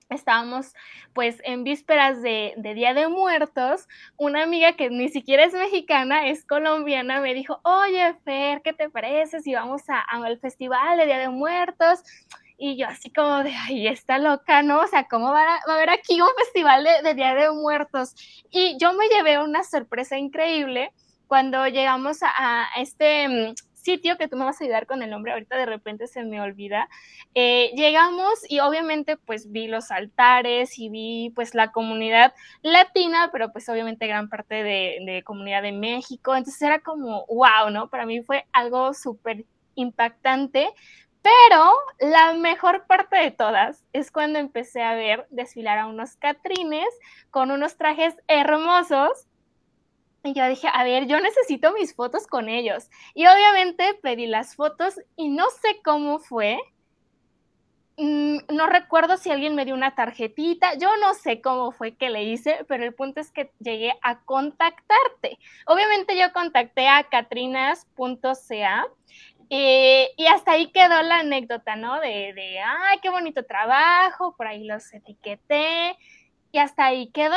[0.08, 0.74] estábamos
[1.12, 3.86] pues en vísperas de, Día de Muertos,
[4.16, 8.90] una amiga que ni siquiera es mexicana, es colombiana, me dijo, oye Fer, ¿qué te
[8.90, 12.02] parece si vamos a, al festival de Día de Muertos?
[12.62, 14.80] Y yo así como de, ay, está loca, ¿no?
[14.80, 18.14] O sea, ¿cómo va a, haber aquí un festival de, de Día de Muertos?
[18.50, 20.92] Y yo me llevé una sorpresa increíble
[21.30, 25.30] cuando llegamos a, este mm, sitio que tú me vas a ayudar con el nombre,
[25.30, 26.88] ahorita de repente se me olvida.
[27.36, 33.52] Eh, llegamos y obviamente pues vi los altares y vi pues la comunidad latina, pero
[33.52, 37.88] pues obviamente gran parte de, de comunidad de México, entonces era como wow, ¿no?
[37.88, 39.44] Para mí fue algo súper
[39.76, 40.68] impactante,
[41.22, 46.88] pero la mejor parte de todas es cuando empecé a ver desfilar a unos catrines
[47.30, 49.26] con unos trajes hermosos.
[50.22, 52.90] Y yo dije, a ver, yo necesito mis fotos con ellos.
[53.14, 56.58] Y obviamente pedí las fotos y no sé cómo fue.
[57.96, 62.08] Mm, no recuerdo si alguien me dio una tarjetita, yo no sé cómo fue que
[62.08, 65.38] le hice, pero el punto es que llegué a contactarte.
[65.66, 68.86] Obviamente yo contacté a catrinas.ca
[69.50, 72.00] eh, y hasta ahí quedó la anécdota, ¿no?
[72.00, 75.98] De, de, ay, qué bonito trabajo, por ahí los etiqueté,
[76.52, 77.36] y hasta ahí quedó.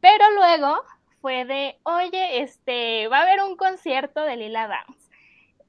[0.00, 0.82] Pero luego
[1.20, 5.04] fue de, oye, este, va a haber un concierto de Lila Dance.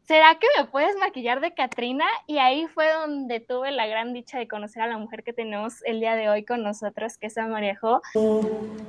[0.03, 2.05] ¿Será que me puedes maquillar de Katrina?
[2.27, 5.83] Y ahí fue donde tuve la gran dicha de conocer a la mujer que tenemos
[5.83, 8.01] el día de hoy con nosotros, que es Amarejo.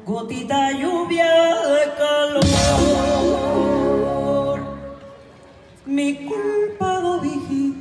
[0.04, 1.26] Gotita lluvia
[1.64, 3.85] de calor.
[5.86, 7.72] Mi culpa, lo dije,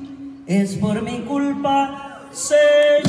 [0.46, 3.02] es por mi culpa, Señor.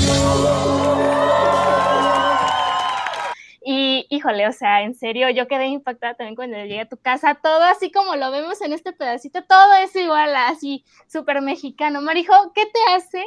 [3.63, 7.35] Y híjole, o sea, en serio, yo quedé impactada también cuando llegué a tu casa,
[7.35, 12.01] todo así como lo vemos en este pedacito, todo es igual, así, súper mexicano.
[12.01, 13.23] Marijo, ¿qué te hace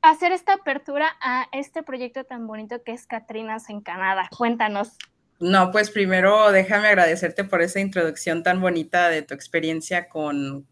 [0.00, 4.30] hacer esta apertura a este proyecto tan bonito que es Catrinas en Canadá?
[4.34, 4.96] Cuéntanos.
[5.40, 10.66] No, pues primero déjame agradecerte por esa introducción tan bonita de tu experiencia con,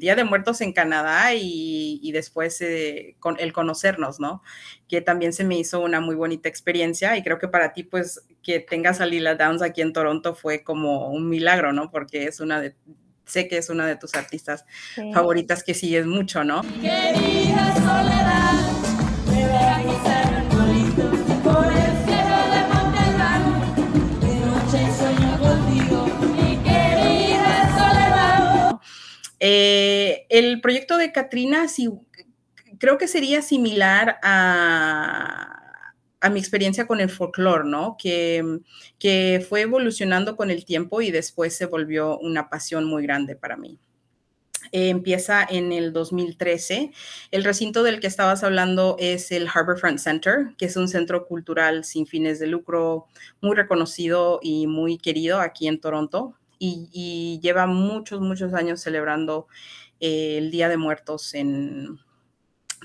[0.00, 4.42] Día de Muertos en Canadá y, después eh, con el conocernos, ¿no?
[4.88, 8.22] Que también se me hizo una muy bonita experiencia y creo que para ti, pues,
[8.42, 11.90] que tengas a Lila Downs aquí en Toronto fue como un milagro, ¿no?
[11.90, 12.74] Porque es una de,
[13.24, 14.64] sé que es una de tus artistas
[15.14, 16.62] favoritas que sigues mucho, ¿no?
[16.80, 18.67] Querida soledad,
[29.40, 31.66] Eh, el proyecto de Katrina
[32.78, 35.54] creo que sería similar a,
[36.32, 37.96] mi experiencia con el folclore, ¿no?
[37.96, 38.60] Que,
[38.98, 43.56] que fue evolucionando con el tiempo y después se volvió una pasión muy grande para
[43.56, 43.78] mí.
[44.72, 46.92] Empieza en el 2013.
[47.30, 51.84] El recinto del que estabas hablando es el Harbourfront Center, que es un centro cultural
[51.84, 53.06] sin fines de lucro
[53.40, 59.46] muy reconocido y muy querido aquí en Toronto y, lleva muchos, muchos años celebrando
[60.00, 61.98] eh, el Día de Muertos en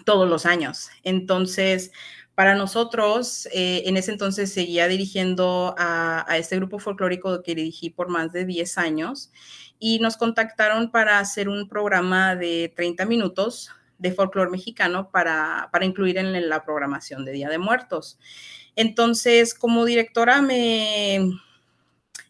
[0.05, 0.89] todos los años.
[1.03, 1.91] Entonces,
[2.35, 8.09] para nosotros, eh, en ese entonces seguía dirigiendo a, este grupo folclórico que dirigí por
[8.09, 9.31] más de 10 años
[9.77, 15.85] y nos contactaron para hacer un programa de 30 minutos de folclore mexicano para, para
[15.85, 18.17] incluir en la programación de Día de Muertos.
[18.75, 21.19] Entonces, como directora me,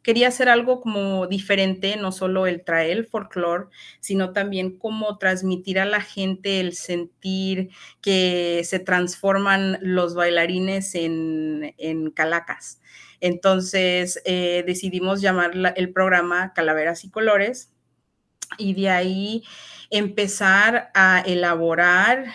[0.03, 3.67] quería hacer algo como diferente, no solo el traer el folclore,
[4.01, 7.69] sino también como transmitir a la gente el sentir
[8.01, 12.81] que se transforman los bailarines en, calacas.
[13.21, 17.71] Entonces eh, decidimos llamar el programa Calaveras y Colores
[18.57, 19.43] y de ahí
[19.89, 22.25] empezar a elaborar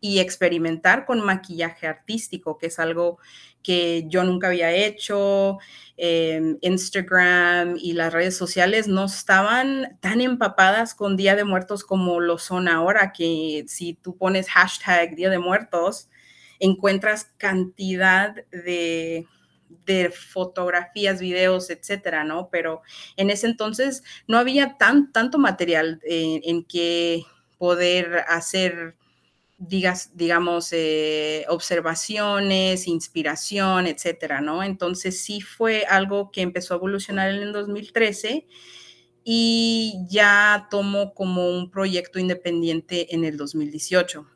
[0.00, 3.18] y experimentar con maquillaje artístico, que es algo
[3.64, 5.58] que yo nunca había hecho.
[5.96, 12.38] Instagram y las redes sociales no estaban tan empapadas con Día de Muertos como lo
[12.38, 16.08] son ahora, que si tú pones hashtag Día de Muertos,
[16.58, 19.26] encuentras cantidad de,
[19.86, 22.48] de fotografías, videos, etcétera, ¿no?
[22.50, 22.82] Pero
[23.16, 27.22] en ese entonces no había tan, tanto material en, en que
[27.58, 28.96] poder hacer
[29.58, 34.62] digas, digamos, eh, observaciones, inspiración, etcétera, ¿no?
[34.62, 38.46] Entonces sí fue algo que empezó a evolucionar en el 2013
[39.24, 44.26] y ya tomó como un proyecto independiente en el 2018.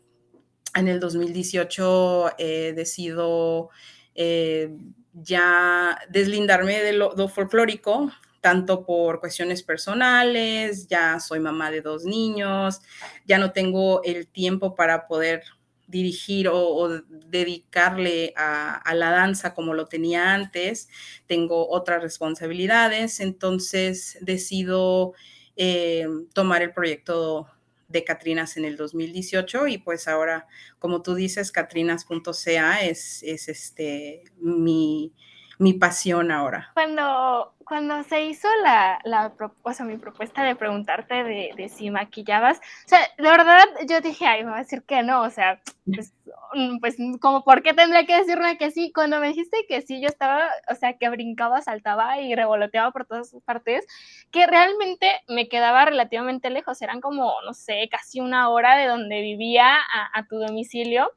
[0.75, 3.71] En el 2018 eh, decido
[4.15, 4.77] eh,
[5.13, 8.11] ya deslindarme de lo folclórico,
[8.41, 12.81] tanto por cuestiones personales, ya soy mamá de dos niños,
[13.27, 15.43] ya no tengo el tiempo para poder
[15.89, 20.89] dirigir o, dedicarle a, la danza como lo tenía antes,
[21.27, 25.15] tengo otras responsabilidades, entonces decido
[25.57, 27.49] eh, tomar el proyecto
[27.89, 30.47] de Catrinas en el 2018 y pues ahora,
[30.79, 35.15] como tú dices, catrinas.ca es, es este, mi,
[35.59, 36.71] mi pasión ahora.
[36.75, 39.33] Cuando, cuando se hizo la, la
[39.63, 44.01] o sea, mi propuesta de preguntarte de, de, si maquillabas, o sea, de verdad yo
[44.01, 46.15] dije, ay, me va a decir que no, o sea, pues,
[46.55, 48.93] mm, pues como, ¿por qué tendría que decirme que sí?
[48.95, 53.05] Cuando me dijiste que sí, yo estaba, o sea, que brincaba, saltaba y revoloteaba por
[53.05, 53.85] todas partes,
[54.31, 59.21] que realmente me quedaba relativamente lejos, eran como, no sé, casi una hora de donde
[59.21, 61.13] vivía a, a tu domicilio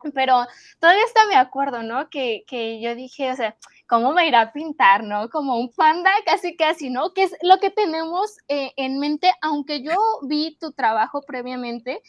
[0.14, 0.46] pero
[0.78, 2.08] todavía está me acuerdo, ¿no?
[2.10, 5.28] Que, que, yo dije, o sea, ¿cómo me irá a pintar, no?
[5.30, 7.12] Como un panda, casi, casi, ¿no?
[7.12, 12.02] Que es lo que tenemos eh, en mente, aunque yo vi tu trabajo previamente,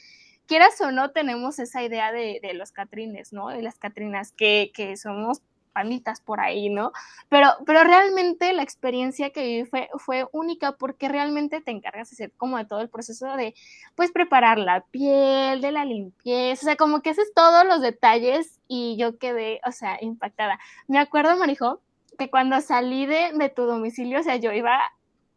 [0.47, 3.49] quieras o no, tenemos esa idea de, de los catrines, ¿no?
[3.49, 5.41] De las catrinas, que, que somos
[5.71, 6.91] panditas por ahí, ¿no?
[7.29, 12.15] Pero, pero realmente la experiencia que viví fue, fue única porque realmente te encargas de
[12.15, 13.55] hacer como de todo el proceso de,
[13.95, 18.59] pues, preparar la piel, de la limpieza, o sea, como que haces todos los detalles
[18.67, 20.59] y yo quedé, o sea, impactada.
[20.87, 21.81] Me acuerdo, Marijo,
[22.17, 24.79] que cuando salí de, de tu domicilio, o sea, yo iba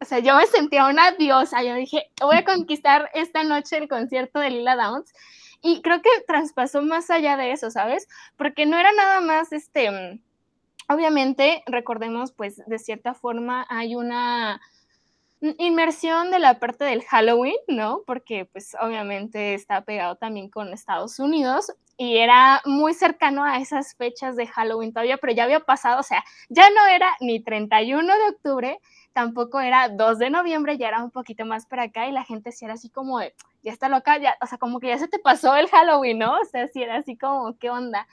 [0.01, 1.63] o sea, yo me sentía una diosa.
[1.63, 5.11] Yo dije, voy a conquistar esta noche el concierto de Lila Downs.
[5.67, 8.07] Y creo que traspasó más allá de eso, ¿sabes?
[8.37, 9.89] Porque no era nada más este.
[9.89, 10.21] Mm,
[10.89, 14.61] obviamente, recordemos, pues, de cierta forma hay una
[15.57, 18.03] inmersión de la parte del Halloween, ¿no?
[18.05, 23.95] Porque, pues, obviamente está pegado también con Estados Unidos y era muy cercano a esas
[23.95, 28.13] fechas de Halloween todavía, pero ya había pasado, o sea, ya no era ni 31
[28.13, 28.79] de octubre,
[29.15, 32.51] tampoco era 2 de noviembre, ya era un poquito más para acá y la gente
[32.51, 35.07] sí era así como de, ya está loca, ya, o sea, como que ya se
[35.07, 36.33] te pasó el Halloween, ¿no?
[36.33, 38.09] O sea, sí era así como, ¿qué onda?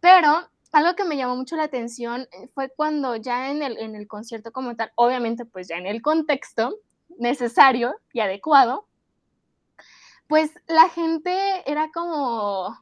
[0.00, 3.96] Pero algo que me llamó mucho la atención eh, fue cuando ya en el, en
[3.96, 6.76] el concierto como tal, obviamente pues ya en el contexto
[7.18, 8.86] necesario y adecuado,
[10.28, 11.32] pues la gente
[11.64, 12.76] era como,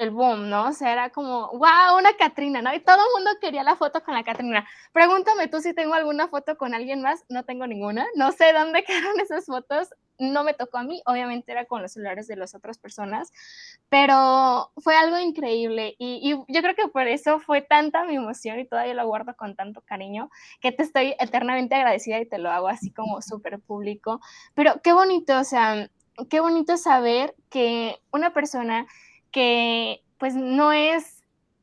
[0.00, 0.68] el boom, ¿no?
[0.68, 2.72] O sea, era como, wow, una Catrina, ¿no?
[2.74, 4.66] Y todo el mundo quería la foto con la Catrina.
[4.92, 8.82] Pregúntame tú si tengo alguna foto con alguien más, no tengo ninguna, no sé dónde
[8.84, 12.54] quedaron esas fotos, no me tocó a mí, obviamente era con los celulares de las
[12.54, 13.30] otras personas,
[13.90, 18.58] pero fue algo increíble y, y yo creo que por eso fue tanta mi emoción
[18.58, 20.30] y todavía lo guardo con tanto cariño,
[20.62, 24.20] que te estoy eternamente agradecida y te lo hago así como súper público,
[24.54, 25.90] pero qué bonito, o sea,
[26.30, 28.86] qué bonito saber que una persona
[29.30, 31.20] que pues no es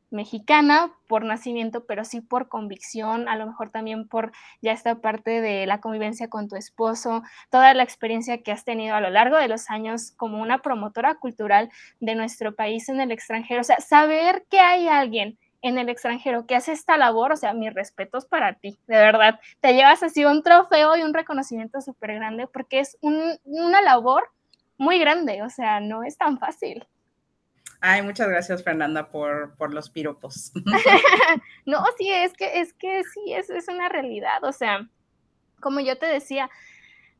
[0.09, 5.41] mexicana por nacimiento, pero sí por convicción, a lo mejor también por ya esta parte
[5.41, 9.37] de la convivencia con tu esposo, toda la experiencia que has tenido a lo largo
[9.37, 13.77] de los años como una promotora cultural de nuestro país en el extranjero, o sea,
[13.79, 18.25] saber que hay alguien en el extranjero que hace esta labor, o sea, mis respetos
[18.25, 22.79] para ti, de verdad, te llevas así un trofeo y un reconocimiento súper grande porque
[22.79, 24.29] es una labor
[24.77, 26.87] muy grande, o sea, no es tan fácil.
[27.79, 30.51] Ay, muchas gracias, Fernanda, por, por los piropos.
[31.65, 34.43] no, sí, es que, es que sí, es, es una realidad.
[34.43, 34.87] O sea,
[35.59, 36.49] como yo te decía,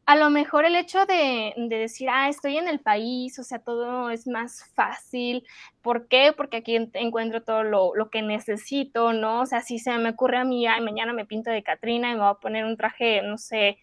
[0.08, 3.60] a lo mejor el hecho de, de, decir, ah, estoy en el país, o sea,
[3.60, 5.44] todo es más fácil.
[5.82, 6.34] ¿Por qué?
[6.36, 9.42] Porque aquí encuentro todo lo, lo, que necesito, ¿no?
[9.42, 12.14] O sea, si se me ocurre a mí, ay, mañana me pinto de Catrina y
[12.14, 13.80] me voy a poner un traje, no sé,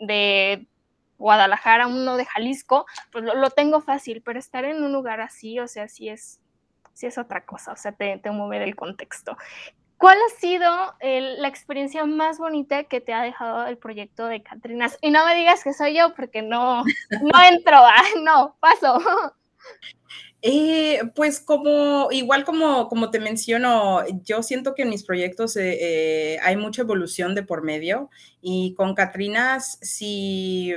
[0.00, 0.66] de
[1.18, 5.68] Guadalajara, uno de Jalisco, pues lo, tengo fácil, pero estar en un lugar así, o
[5.68, 6.40] sea, sí es,
[6.94, 9.36] sí es otra cosa, o sea, te, te mueve del contexto.
[9.98, 14.96] ¿Cuál ha sido la experiencia más bonita que te ha dejado el proyecto de Catrinas?
[15.00, 17.80] Y no me digas que soy yo, porque no, no entro,
[18.22, 19.00] no, paso.
[20.40, 25.78] Eh, pues como, igual como, como te menciono, yo siento que en mis proyectos eh,
[26.34, 28.08] eh, hay mucha evolución de por medio
[28.40, 30.72] y con Catrinas, si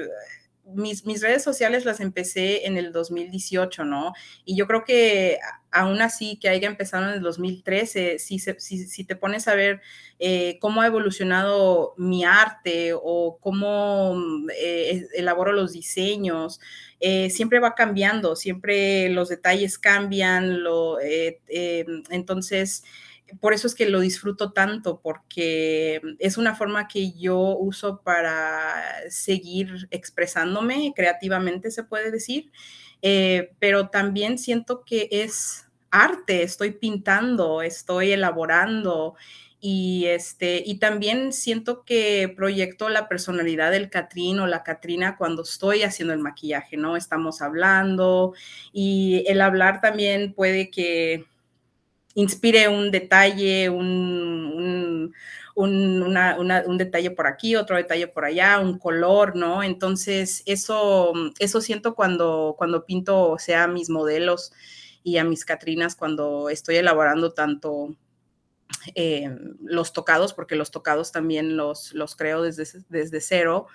[0.74, 4.14] mis, mis, redes sociales las empecé en el 2018, ¿no?
[4.46, 5.40] Y yo creo que
[5.72, 9.82] aún así que haya empezado en el 2013, si, si, te pones a ver
[10.20, 14.16] eh, cómo ha evolucionado mi arte o cómo
[14.58, 16.60] eh, elaboro los diseños,
[17.00, 20.98] eh, siempre va cambiando, siempre los detalles cambian, lo,
[21.50, 22.84] entonces
[23.40, 28.84] por eso es que lo disfruto tanto, porque es una forma que yo uso para
[29.10, 32.52] seguir expresándome creativamente, se puede decir,
[33.02, 39.16] eh, pero también siento que es arte, estoy pintando, estoy elaborando
[39.60, 45.44] y este y también siento que proyecto la personalidad del Catrín o la Catrina cuando
[45.44, 46.98] estoy haciendo el maquillaje, ¿no?
[46.98, 48.34] Estamos hablando
[48.74, 51.26] y el hablar también puede que
[52.16, 55.14] inspire un detalle, un, un,
[55.56, 59.64] un, detalle por aquí, otro detalle por allá, un color, ¿no?
[59.64, 64.52] Entonces, eso, eso siento cuando, cuando pinto, sea, mis modelos
[65.04, 67.96] y a mis Catrinas cuando estoy elaborando tanto
[68.96, 69.30] eh,
[69.62, 73.68] los tocados, porque los tocados también los, los creo desde, desde cero,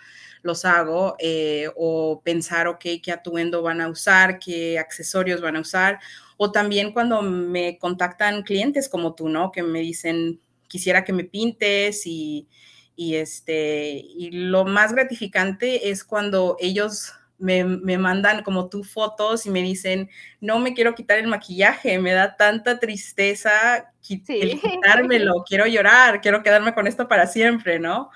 [0.47, 5.61] los hago, eh, o pensar, ok, qué atuendo van a usar, qué accesorios van a
[5.61, 5.99] usar,
[6.39, 9.53] o también cuando me contactan clientes como tú, ¿no?
[9.53, 12.49] Que me dicen, quisiera que me pintes y,
[12.95, 19.51] y este, y lo más gratificante es cuando ellos me, mandan como tú fotos y
[19.51, 20.09] me dicen,
[20.41, 26.75] no me quiero quitar el maquillaje, me da tanta tristeza quitármelo, quiero llorar, quiero quedarme
[26.75, 28.11] con esto para siempre, ¿no?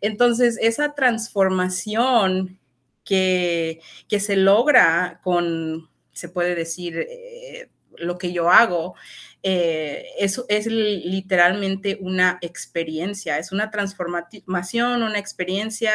[0.00, 2.58] Entonces, esa transformación
[3.04, 8.94] que, que se logra con, se puede decir, eh, lo que yo hago,
[9.42, 15.92] eh, eso es literalmente una experiencia, es una transformación, una experiencia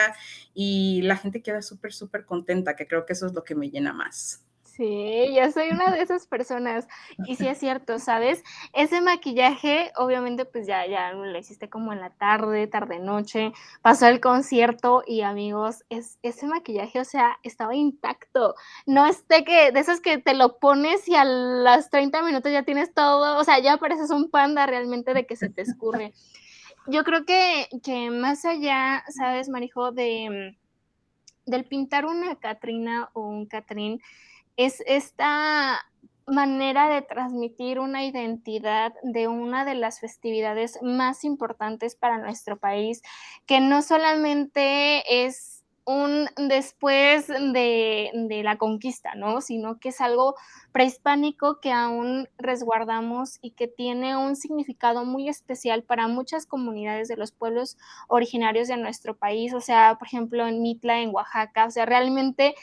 [0.53, 3.69] y la gente queda súper, súper contenta, que creo que eso es lo que me
[3.69, 4.45] llena más.
[4.79, 6.87] Sí, yo soy una de esas personas.
[7.27, 8.45] Y sí es cierto, ¿sabes?
[8.71, 13.51] Ese maquillaje, obviamente, pues ya, ya lo hiciste como en la tarde, tarde noche,
[13.81, 18.55] pasó el concierto y amigos, es, ese maquillaje, o sea, estaba intacto.
[18.85, 22.49] No es de que, de esas que te lo pones y a las 30 minutos
[22.49, 26.13] ya tienes todo, o sea, ya pareces un panda realmente de que se te escurre.
[26.87, 29.91] Yo creo que, que más allá, ¿sabes, Marijo?
[29.91, 30.55] De,
[31.45, 33.99] del pintar una Catrina o un Catrín,
[34.59, 35.79] es esta
[36.27, 43.01] manera de transmitir una identidad de una de las festividades más importantes para nuestro país,
[43.45, 49.39] que no solamente es un después de, la conquista, ¿no?
[49.39, 50.35] Sino que es algo
[50.73, 57.15] prehispánico que aún resguardamos y que tiene un significado muy especial para muchas comunidades de
[57.15, 61.71] los pueblos originarios de nuestro país, o sea, por ejemplo, en Mitla, en Oaxaca, o
[61.71, 62.53] sea, realmente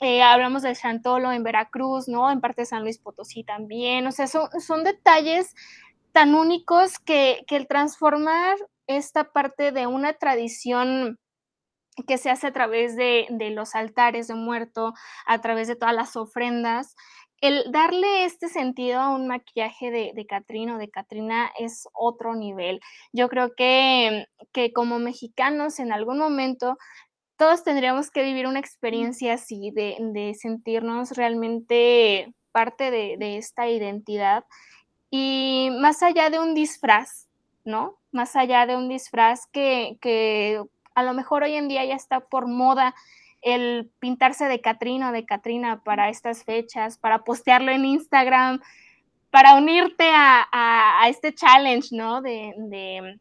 [0.00, 2.30] eh, hablamos de Chantolo en Veracruz, ¿no?
[2.30, 4.06] En parte de San Luis Potosí también.
[4.06, 5.54] O sea, son, son detalles
[6.12, 11.18] tan únicos que, que, el transformar esta parte de una tradición
[12.06, 14.94] que se hace a través de, de, los altares de muerto,
[15.26, 16.94] a través de todas las ofrendas,
[17.40, 22.34] el darle este sentido a un maquillaje de, de Catrín o de Catrina es otro
[22.34, 22.80] nivel.
[23.12, 26.78] Yo creo que, que como mexicanos en algún momento
[27.38, 34.44] todos tendríamos que vivir una experiencia así, de, sentirnos realmente parte de, esta identidad.
[35.08, 37.28] Y más allá de un disfraz,
[37.64, 37.96] ¿no?
[38.10, 40.60] Más allá de un disfraz que,
[40.94, 42.94] a lo mejor hoy en día ya está por moda
[43.40, 48.60] el pintarse de Catrina o de Catrina para estas fechas, para postearlo en Instagram,
[49.30, 52.20] para unirte a, este challenge, ¿no?
[52.20, 53.20] de, de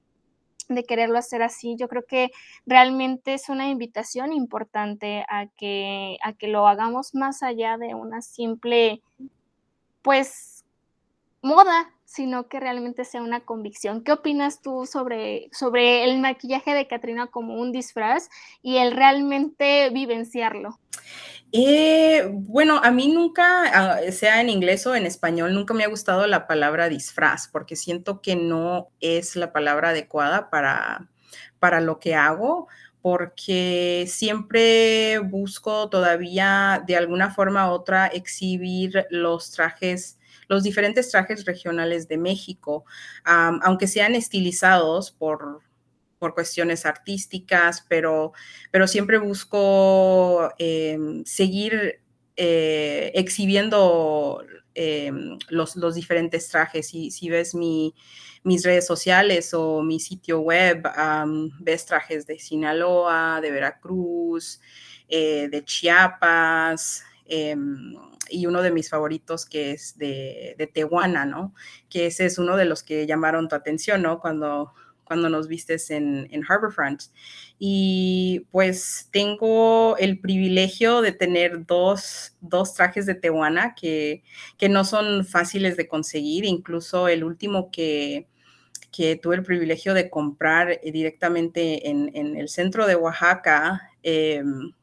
[0.87, 1.75] quererlo hacer así.
[1.77, 2.31] Yo creo que
[2.65, 8.21] realmente es una invitación importante a que, a que lo hagamos más allá de una
[8.21, 9.01] simple,
[10.01, 10.65] pues,
[11.41, 14.01] moda, sino que realmente sea una convicción.
[14.01, 18.29] ¿Qué opinas tú sobre, sobre el maquillaje de Katrina como un disfraz
[18.61, 20.79] y el realmente vivenciarlo?
[21.51, 25.89] Eh, bueno, a mí nunca, ah, sea en inglés o en español, nunca me ha
[25.89, 31.09] gustado la palabra disfraz porque siento que no es la palabra adecuada para,
[31.59, 32.69] para lo que hago
[33.01, 40.17] porque siempre busco todavía de alguna forma u otra exhibir los trajes,
[40.47, 42.85] los diferentes trajes regionales de México,
[43.25, 45.61] aunque sean estilizados por,
[46.19, 48.33] por cuestiones artísticas, pero,
[48.71, 52.01] pero siempre busco em, seguir
[52.35, 54.43] eh, exhibiendo
[54.75, 56.93] em, los, los, diferentes trajes.
[56.93, 57.93] Y si ves mi,
[58.43, 60.83] mis redes sociales o mi sitio web,
[61.59, 64.61] ves trajes de Sinaloa, de Veracruz,
[65.09, 67.03] eh, de Chiapas.
[68.29, 71.53] Y uno de mis favoritos que es de, de Tehuana, ¿no?
[71.89, 74.19] Que ese es uno de los que llamaron tu atención, ¿no?
[74.19, 74.73] Cuando,
[75.07, 77.03] cuando nos vistes en, en Harborfront.
[77.57, 84.23] Y pues tengo el privilegio de tener dos, dos trajes de Tehuana que,
[84.57, 86.45] que, no son fáciles de conseguir.
[86.45, 88.27] Incluso el último que,
[88.91, 93.91] que tuve el privilegio de comprar eh, directamente en, en el centro de Oaxaca.
[94.03, 94.73] Em,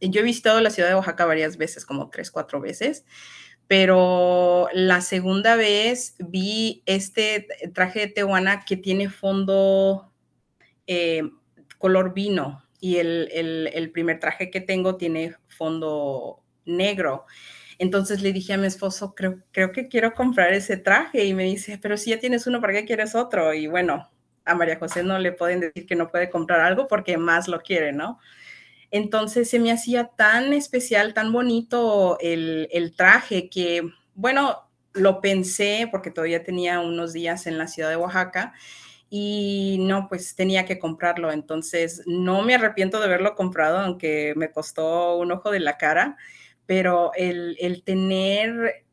[0.00, 3.04] yo he visitado la ciudad de Oaxaca varias veces, como tres, cuatro veces
[3.68, 10.12] pero la segunda vez vi este traje de Tehuana que tiene fondo
[10.86, 11.22] eh,
[11.78, 17.24] color vino y el, primer traje que tengo tiene fondo negro.
[17.78, 21.44] Entonces le dije a mi esposo, creo, creo que quiero comprar ese traje y me
[21.44, 23.52] dice, pero si ya tienes uno, ¿para qué quieres otro?
[23.52, 24.08] Y bueno,
[24.44, 27.60] a María José no le pueden decir que no puede comprar algo porque más lo
[27.60, 28.20] quiere, ¿no?
[28.90, 33.82] Entonces se me hacía tan especial, tan bonito el, traje que,
[34.14, 38.54] bueno, lo pensé porque todavía tenía unos días en la ciudad de Oaxaca
[39.10, 41.32] y no, pues tenía que comprarlo.
[41.32, 46.16] Entonces, no me arrepiento de haberlo comprado, aunque me costó un ojo de la cara,
[46.66, 48.86] pero el tener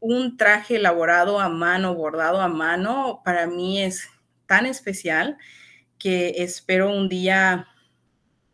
[0.00, 4.08] un traje elaborado a mano, bordado a mano, para mí es
[4.46, 5.36] tan especial
[5.98, 7.66] que espero un día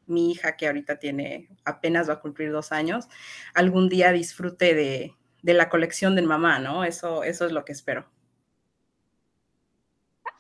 [0.07, 3.09] mi hija, que ahorita tiene apenas va a cumplir dos años,
[3.55, 6.85] algún día disfrute de, de la colección de mamá, ¿no?
[6.85, 8.07] Eso, eso es lo que espero.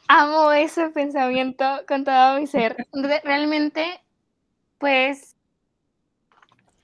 [0.08, 2.86] Amo ese pensamiento con todo mi ser.
[2.92, 4.02] Realmente,
[4.78, 5.36] pues,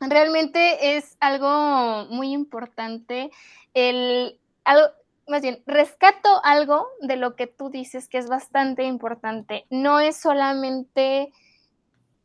[0.00, 3.30] realmente es algo muy importante.
[3.74, 4.88] El, algo,
[5.26, 9.66] más bien, rescato algo de lo que tú dices que es bastante importante.
[9.70, 11.32] No es solamente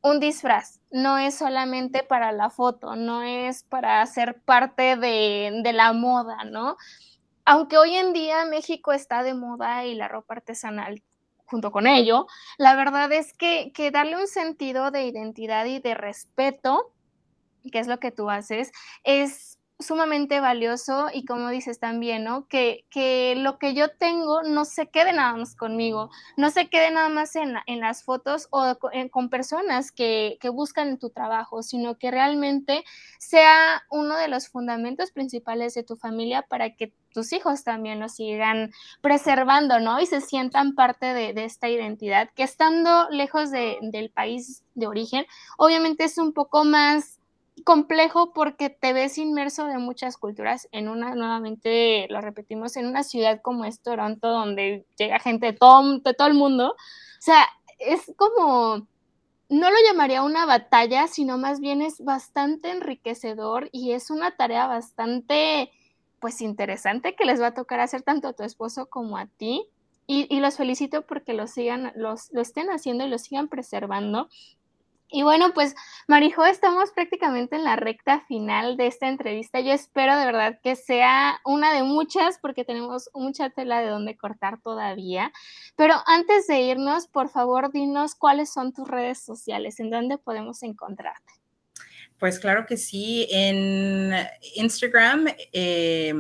[0.10, 5.74] un disfraz, no es solamente para la foto, no es para ser parte de, de
[5.74, 6.78] la moda, ¿no?
[7.46, 11.04] aunque hoy en día México está de moda y la ropa artesanal
[11.46, 12.26] junto con ello,
[12.58, 16.92] la verdad es que, que darle un sentido de identidad y de respeto,
[17.72, 18.72] que es lo que tú haces,
[19.04, 22.48] es sumamente valioso y como dices también, ¿no?
[22.48, 26.92] Que, que, lo que yo tengo no se quede nada más conmigo, no se quede
[26.92, 28.78] nada más en, en las fotos o
[29.12, 32.86] con, personas que, que, buscan tu trabajo, sino que realmente
[33.20, 38.08] sea uno de los fundamentos principales de tu familia para que tus hijos también lo
[38.10, 38.72] sigan
[39.02, 40.00] preservando, ¿no?
[40.00, 44.88] Y se sientan parte de, de esta identidad, que estando lejos de, del país de
[44.88, 45.26] origen,
[45.58, 47.20] obviamente es un poco más
[47.64, 53.04] complejo porque te ves inmerso de muchas culturas en una, nuevamente lo repetimos, en una
[53.04, 56.72] ciudad como es Toronto, donde llega gente de todo, de todo el mundo.
[56.72, 57.48] O sea,
[57.80, 58.88] es como,
[59.50, 64.68] no lo llamaría una batalla, sino más bien es bastante enriquecedor y es una tarea
[64.68, 65.72] bastante,
[66.20, 69.68] pues interesante que les va a tocar hacer tanto a tu esposo como a ti.
[70.08, 74.30] Y, los felicito porque lo sigan, los, lo estén haciendo y lo sigan preservando.
[75.08, 75.76] Y bueno, pues
[76.08, 79.60] Marijo, estamos prácticamente en la recta final de esta entrevista.
[79.60, 84.18] Yo espero de verdad que sea una de muchas porque tenemos mucha tela de donde
[84.18, 85.32] cortar todavía.
[85.76, 90.64] Pero antes de irnos, por favor, dinos cuáles son tus redes sociales, en dónde podemos
[90.64, 91.34] encontrarte.
[92.18, 94.14] Pues claro que sí, en
[94.56, 96.14] Instagram eh,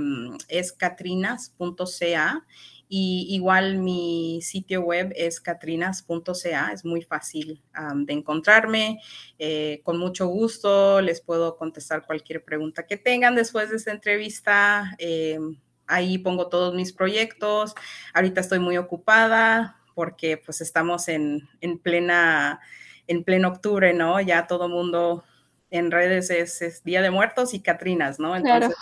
[0.49, 2.45] es catrinas.ca
[2.87, 7.61] y igual mi sitio web es catrinas.ca, es muy fácil
[7.95, 8.99] de encontrarme.
[9.39, 14.95] Eh, con mucho gusto les puedo contestar cualquier pregunta que tengan después de esta entrevista.
[14.99, 15.39] Eh,
[15.87, 17.73] ahí pongo todos mis proyectos.
[18.13, 22.59] Ahorita estoy muy ocupada porque pues estamos en, en plena,
[23.07, 24.19] en pleno octubre, ¿no?
[24.21, 25.23] Ya todo mundo
[25.71, 28.35] en redes es, Día de Muertos y Catrinas, ¿no?
[28.35, 28.75] Entonces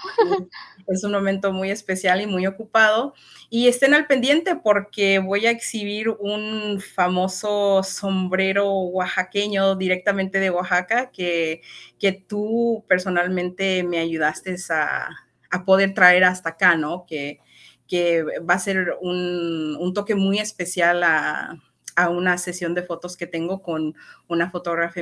[0.87, 3.13] es un momento muy especial y muy ocupado.
[3.49, 11.11] Y estén al pendiente porque voy a exhibir un famoso sombrero oaxaqueño directamente de Oaxaca
[11.11, 11.61] que,
[11.99, 15.09] que tú personalmente me ayudaste a,
[15.51, 17.05] a poder traer hasta acá, ¿no?
[17.07, 17.39] Que,
[17.87, 21.61] que va a ser un, un toque muy especial a,
[21.95, 23.95] a, una sesión de fotos que tengo con
[24.27, 24.99] una fotógrafa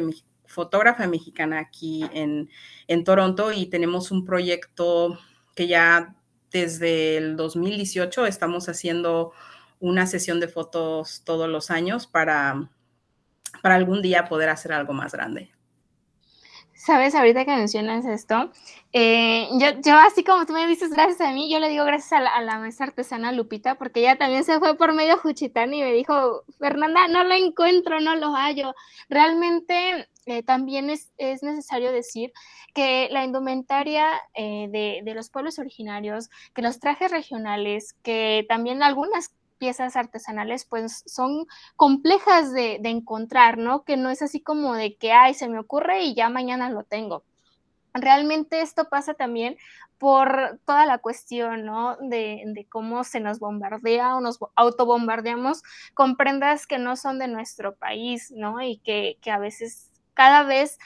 [0.51, 2.49] fotógrafa mexicana aquí en,
[2.87, 5.17] en Toronto y tenemos un proyecto
[5.55, 6.15] que ya
[6.51, 9.31] desde el 2018 estamos haciendo
[9.79, 12.69] una sesión de fotos todos los años para,
[13.61, 15.51] para algún día poder hacer algo más grande.
[16.73, 18.51] Sabes, ahorita que mencionas esto,
[18.91, 22.13] eh, yo, yo, así como tú me dices gracias a mí, yo le digo gracias
[22.13, 25.81] a la, a maestra artesana Lupita, porque ella también se fue por medio Juchitán y
[25.83, 28.73] me dijo, Fernanda, no lo encuentro, no lo hallo.
[29.09, 32.31] Realmente eh, también es, es, necesario decir
[32.73, 38.83] que la indumentaria eh, de, de, los pueblos originarios, que los trajes regionales, que también
[38.83, 41.45] algunas piezas artesanales pues son
[41.75, 43.83] complejas de, de, encontrar, ¿no?
[43.83, 46.83] Que no es así como de que, ay, se me ocurre y ya mañana lo
[46.83, 47.23] tengo.
[47.93, 49.57] Realmente esto pasa también
[49.99, 51.95] por toda la cuestión, ¿no?
[51.97, 55.61] De, de, cómo se nos bombardea o nos autobombardeamos
[55.93, 58.61] con prendas que no son de nuestro país, ¿no?
[58.63, 60.77] Y que, que a veces cada vez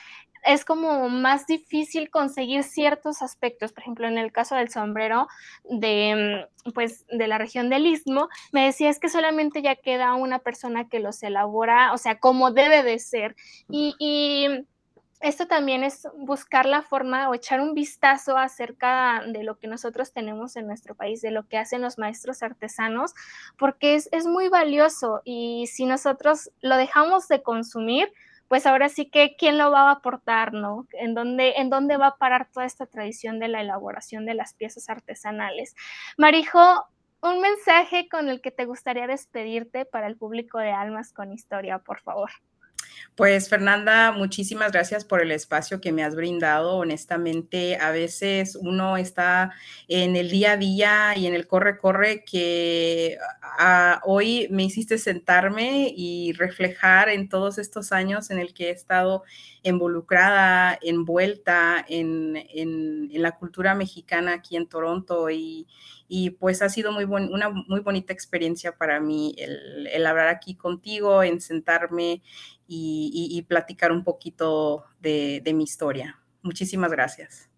[0.45, 3.73] es como más difícil conseguir ciertos aspectos.
[3.73, 5.27] Por ejemplo, en el caso del sombrero
[5.63, 10.13] de, mm, pues, de la región del Istmo, me decía es que solamente ya queda
[10.15, 13.35] una persona que los elabora, o sea, como debe de ser.
[13.69, 14.65] Y, y
[15.21, 20.13] esto también es buscar la forma o echar un vistazo acerca de lo que nosotros
[20.13, 23.15] tenemos en nuestro país, de lo que hacen los maestros artesanos,
[23.57, 28.11] porque es, es muy valioso y si nosotros lo dejamos de consumir,
[28.47, 30.87] pues ahora sí que quién lo va a aportar, ¿no?
[30.93, 34.53] ¿En dónde, en dónde va a parar toda esta tradición de la elaboración de las
[34.53, 35.75] piezas artesanales?
[36.17, 36.59] Marijo,
[37.21, 41.79] un mensaje con el que te gustaría despedirte para el público de Almas con Historia,
[41.79, 42.31] por favor.
[43.15, 46.77] Pues Fernanda, muchísimas gracias por el espacio que me has brindado.
[46.77, 49.51] Honestamente, a veces uno está
[49.87, 53.17] en el día a día y en el corre-corre que
[53.57, 58.71] ah, hoy me hiciste sentarme y reflejar en todos estos años en el que he
[58.71, 59.23] estado
[59.69, 65.67] involucrada, envuelta en, en, la cultura mexicana aquí en Toronto y,
[66.07, 70.55] y pues ha sido muy una muy bonita experiencia para mí el, el hablar aquí
[70.55, 72.21] contigo, en sentarme
[72.67, 76.19] y, platicar un poquito de, de mi historia.
[76.41, 77.49] Muchísimas gracias.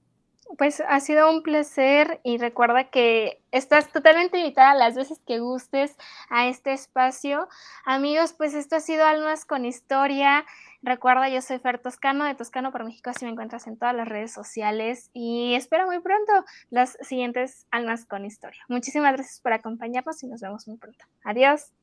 [0.58, 5.95] Pues ha sido un placer y recuerda que estás totalmente invitada las veces que gustes
[6.30, 7.49] a este espacio.
[7.84, 10.45] Amigos, pues esto ha sido Almas con Historia.
[10.88, 14.08] Recuerda, yo soy Fer Toscano de Toscano por México, así me encuentras en todas las
[14.08, 16.32] redes sociales y espero muy pronto
[16.70, 18.64] las siguientes Almas con Historia.
[18.70, 21.04] Muchísimas gracias por acompañarnos y nos vemos muy pronto.
[21.26, 21.74] Adiós.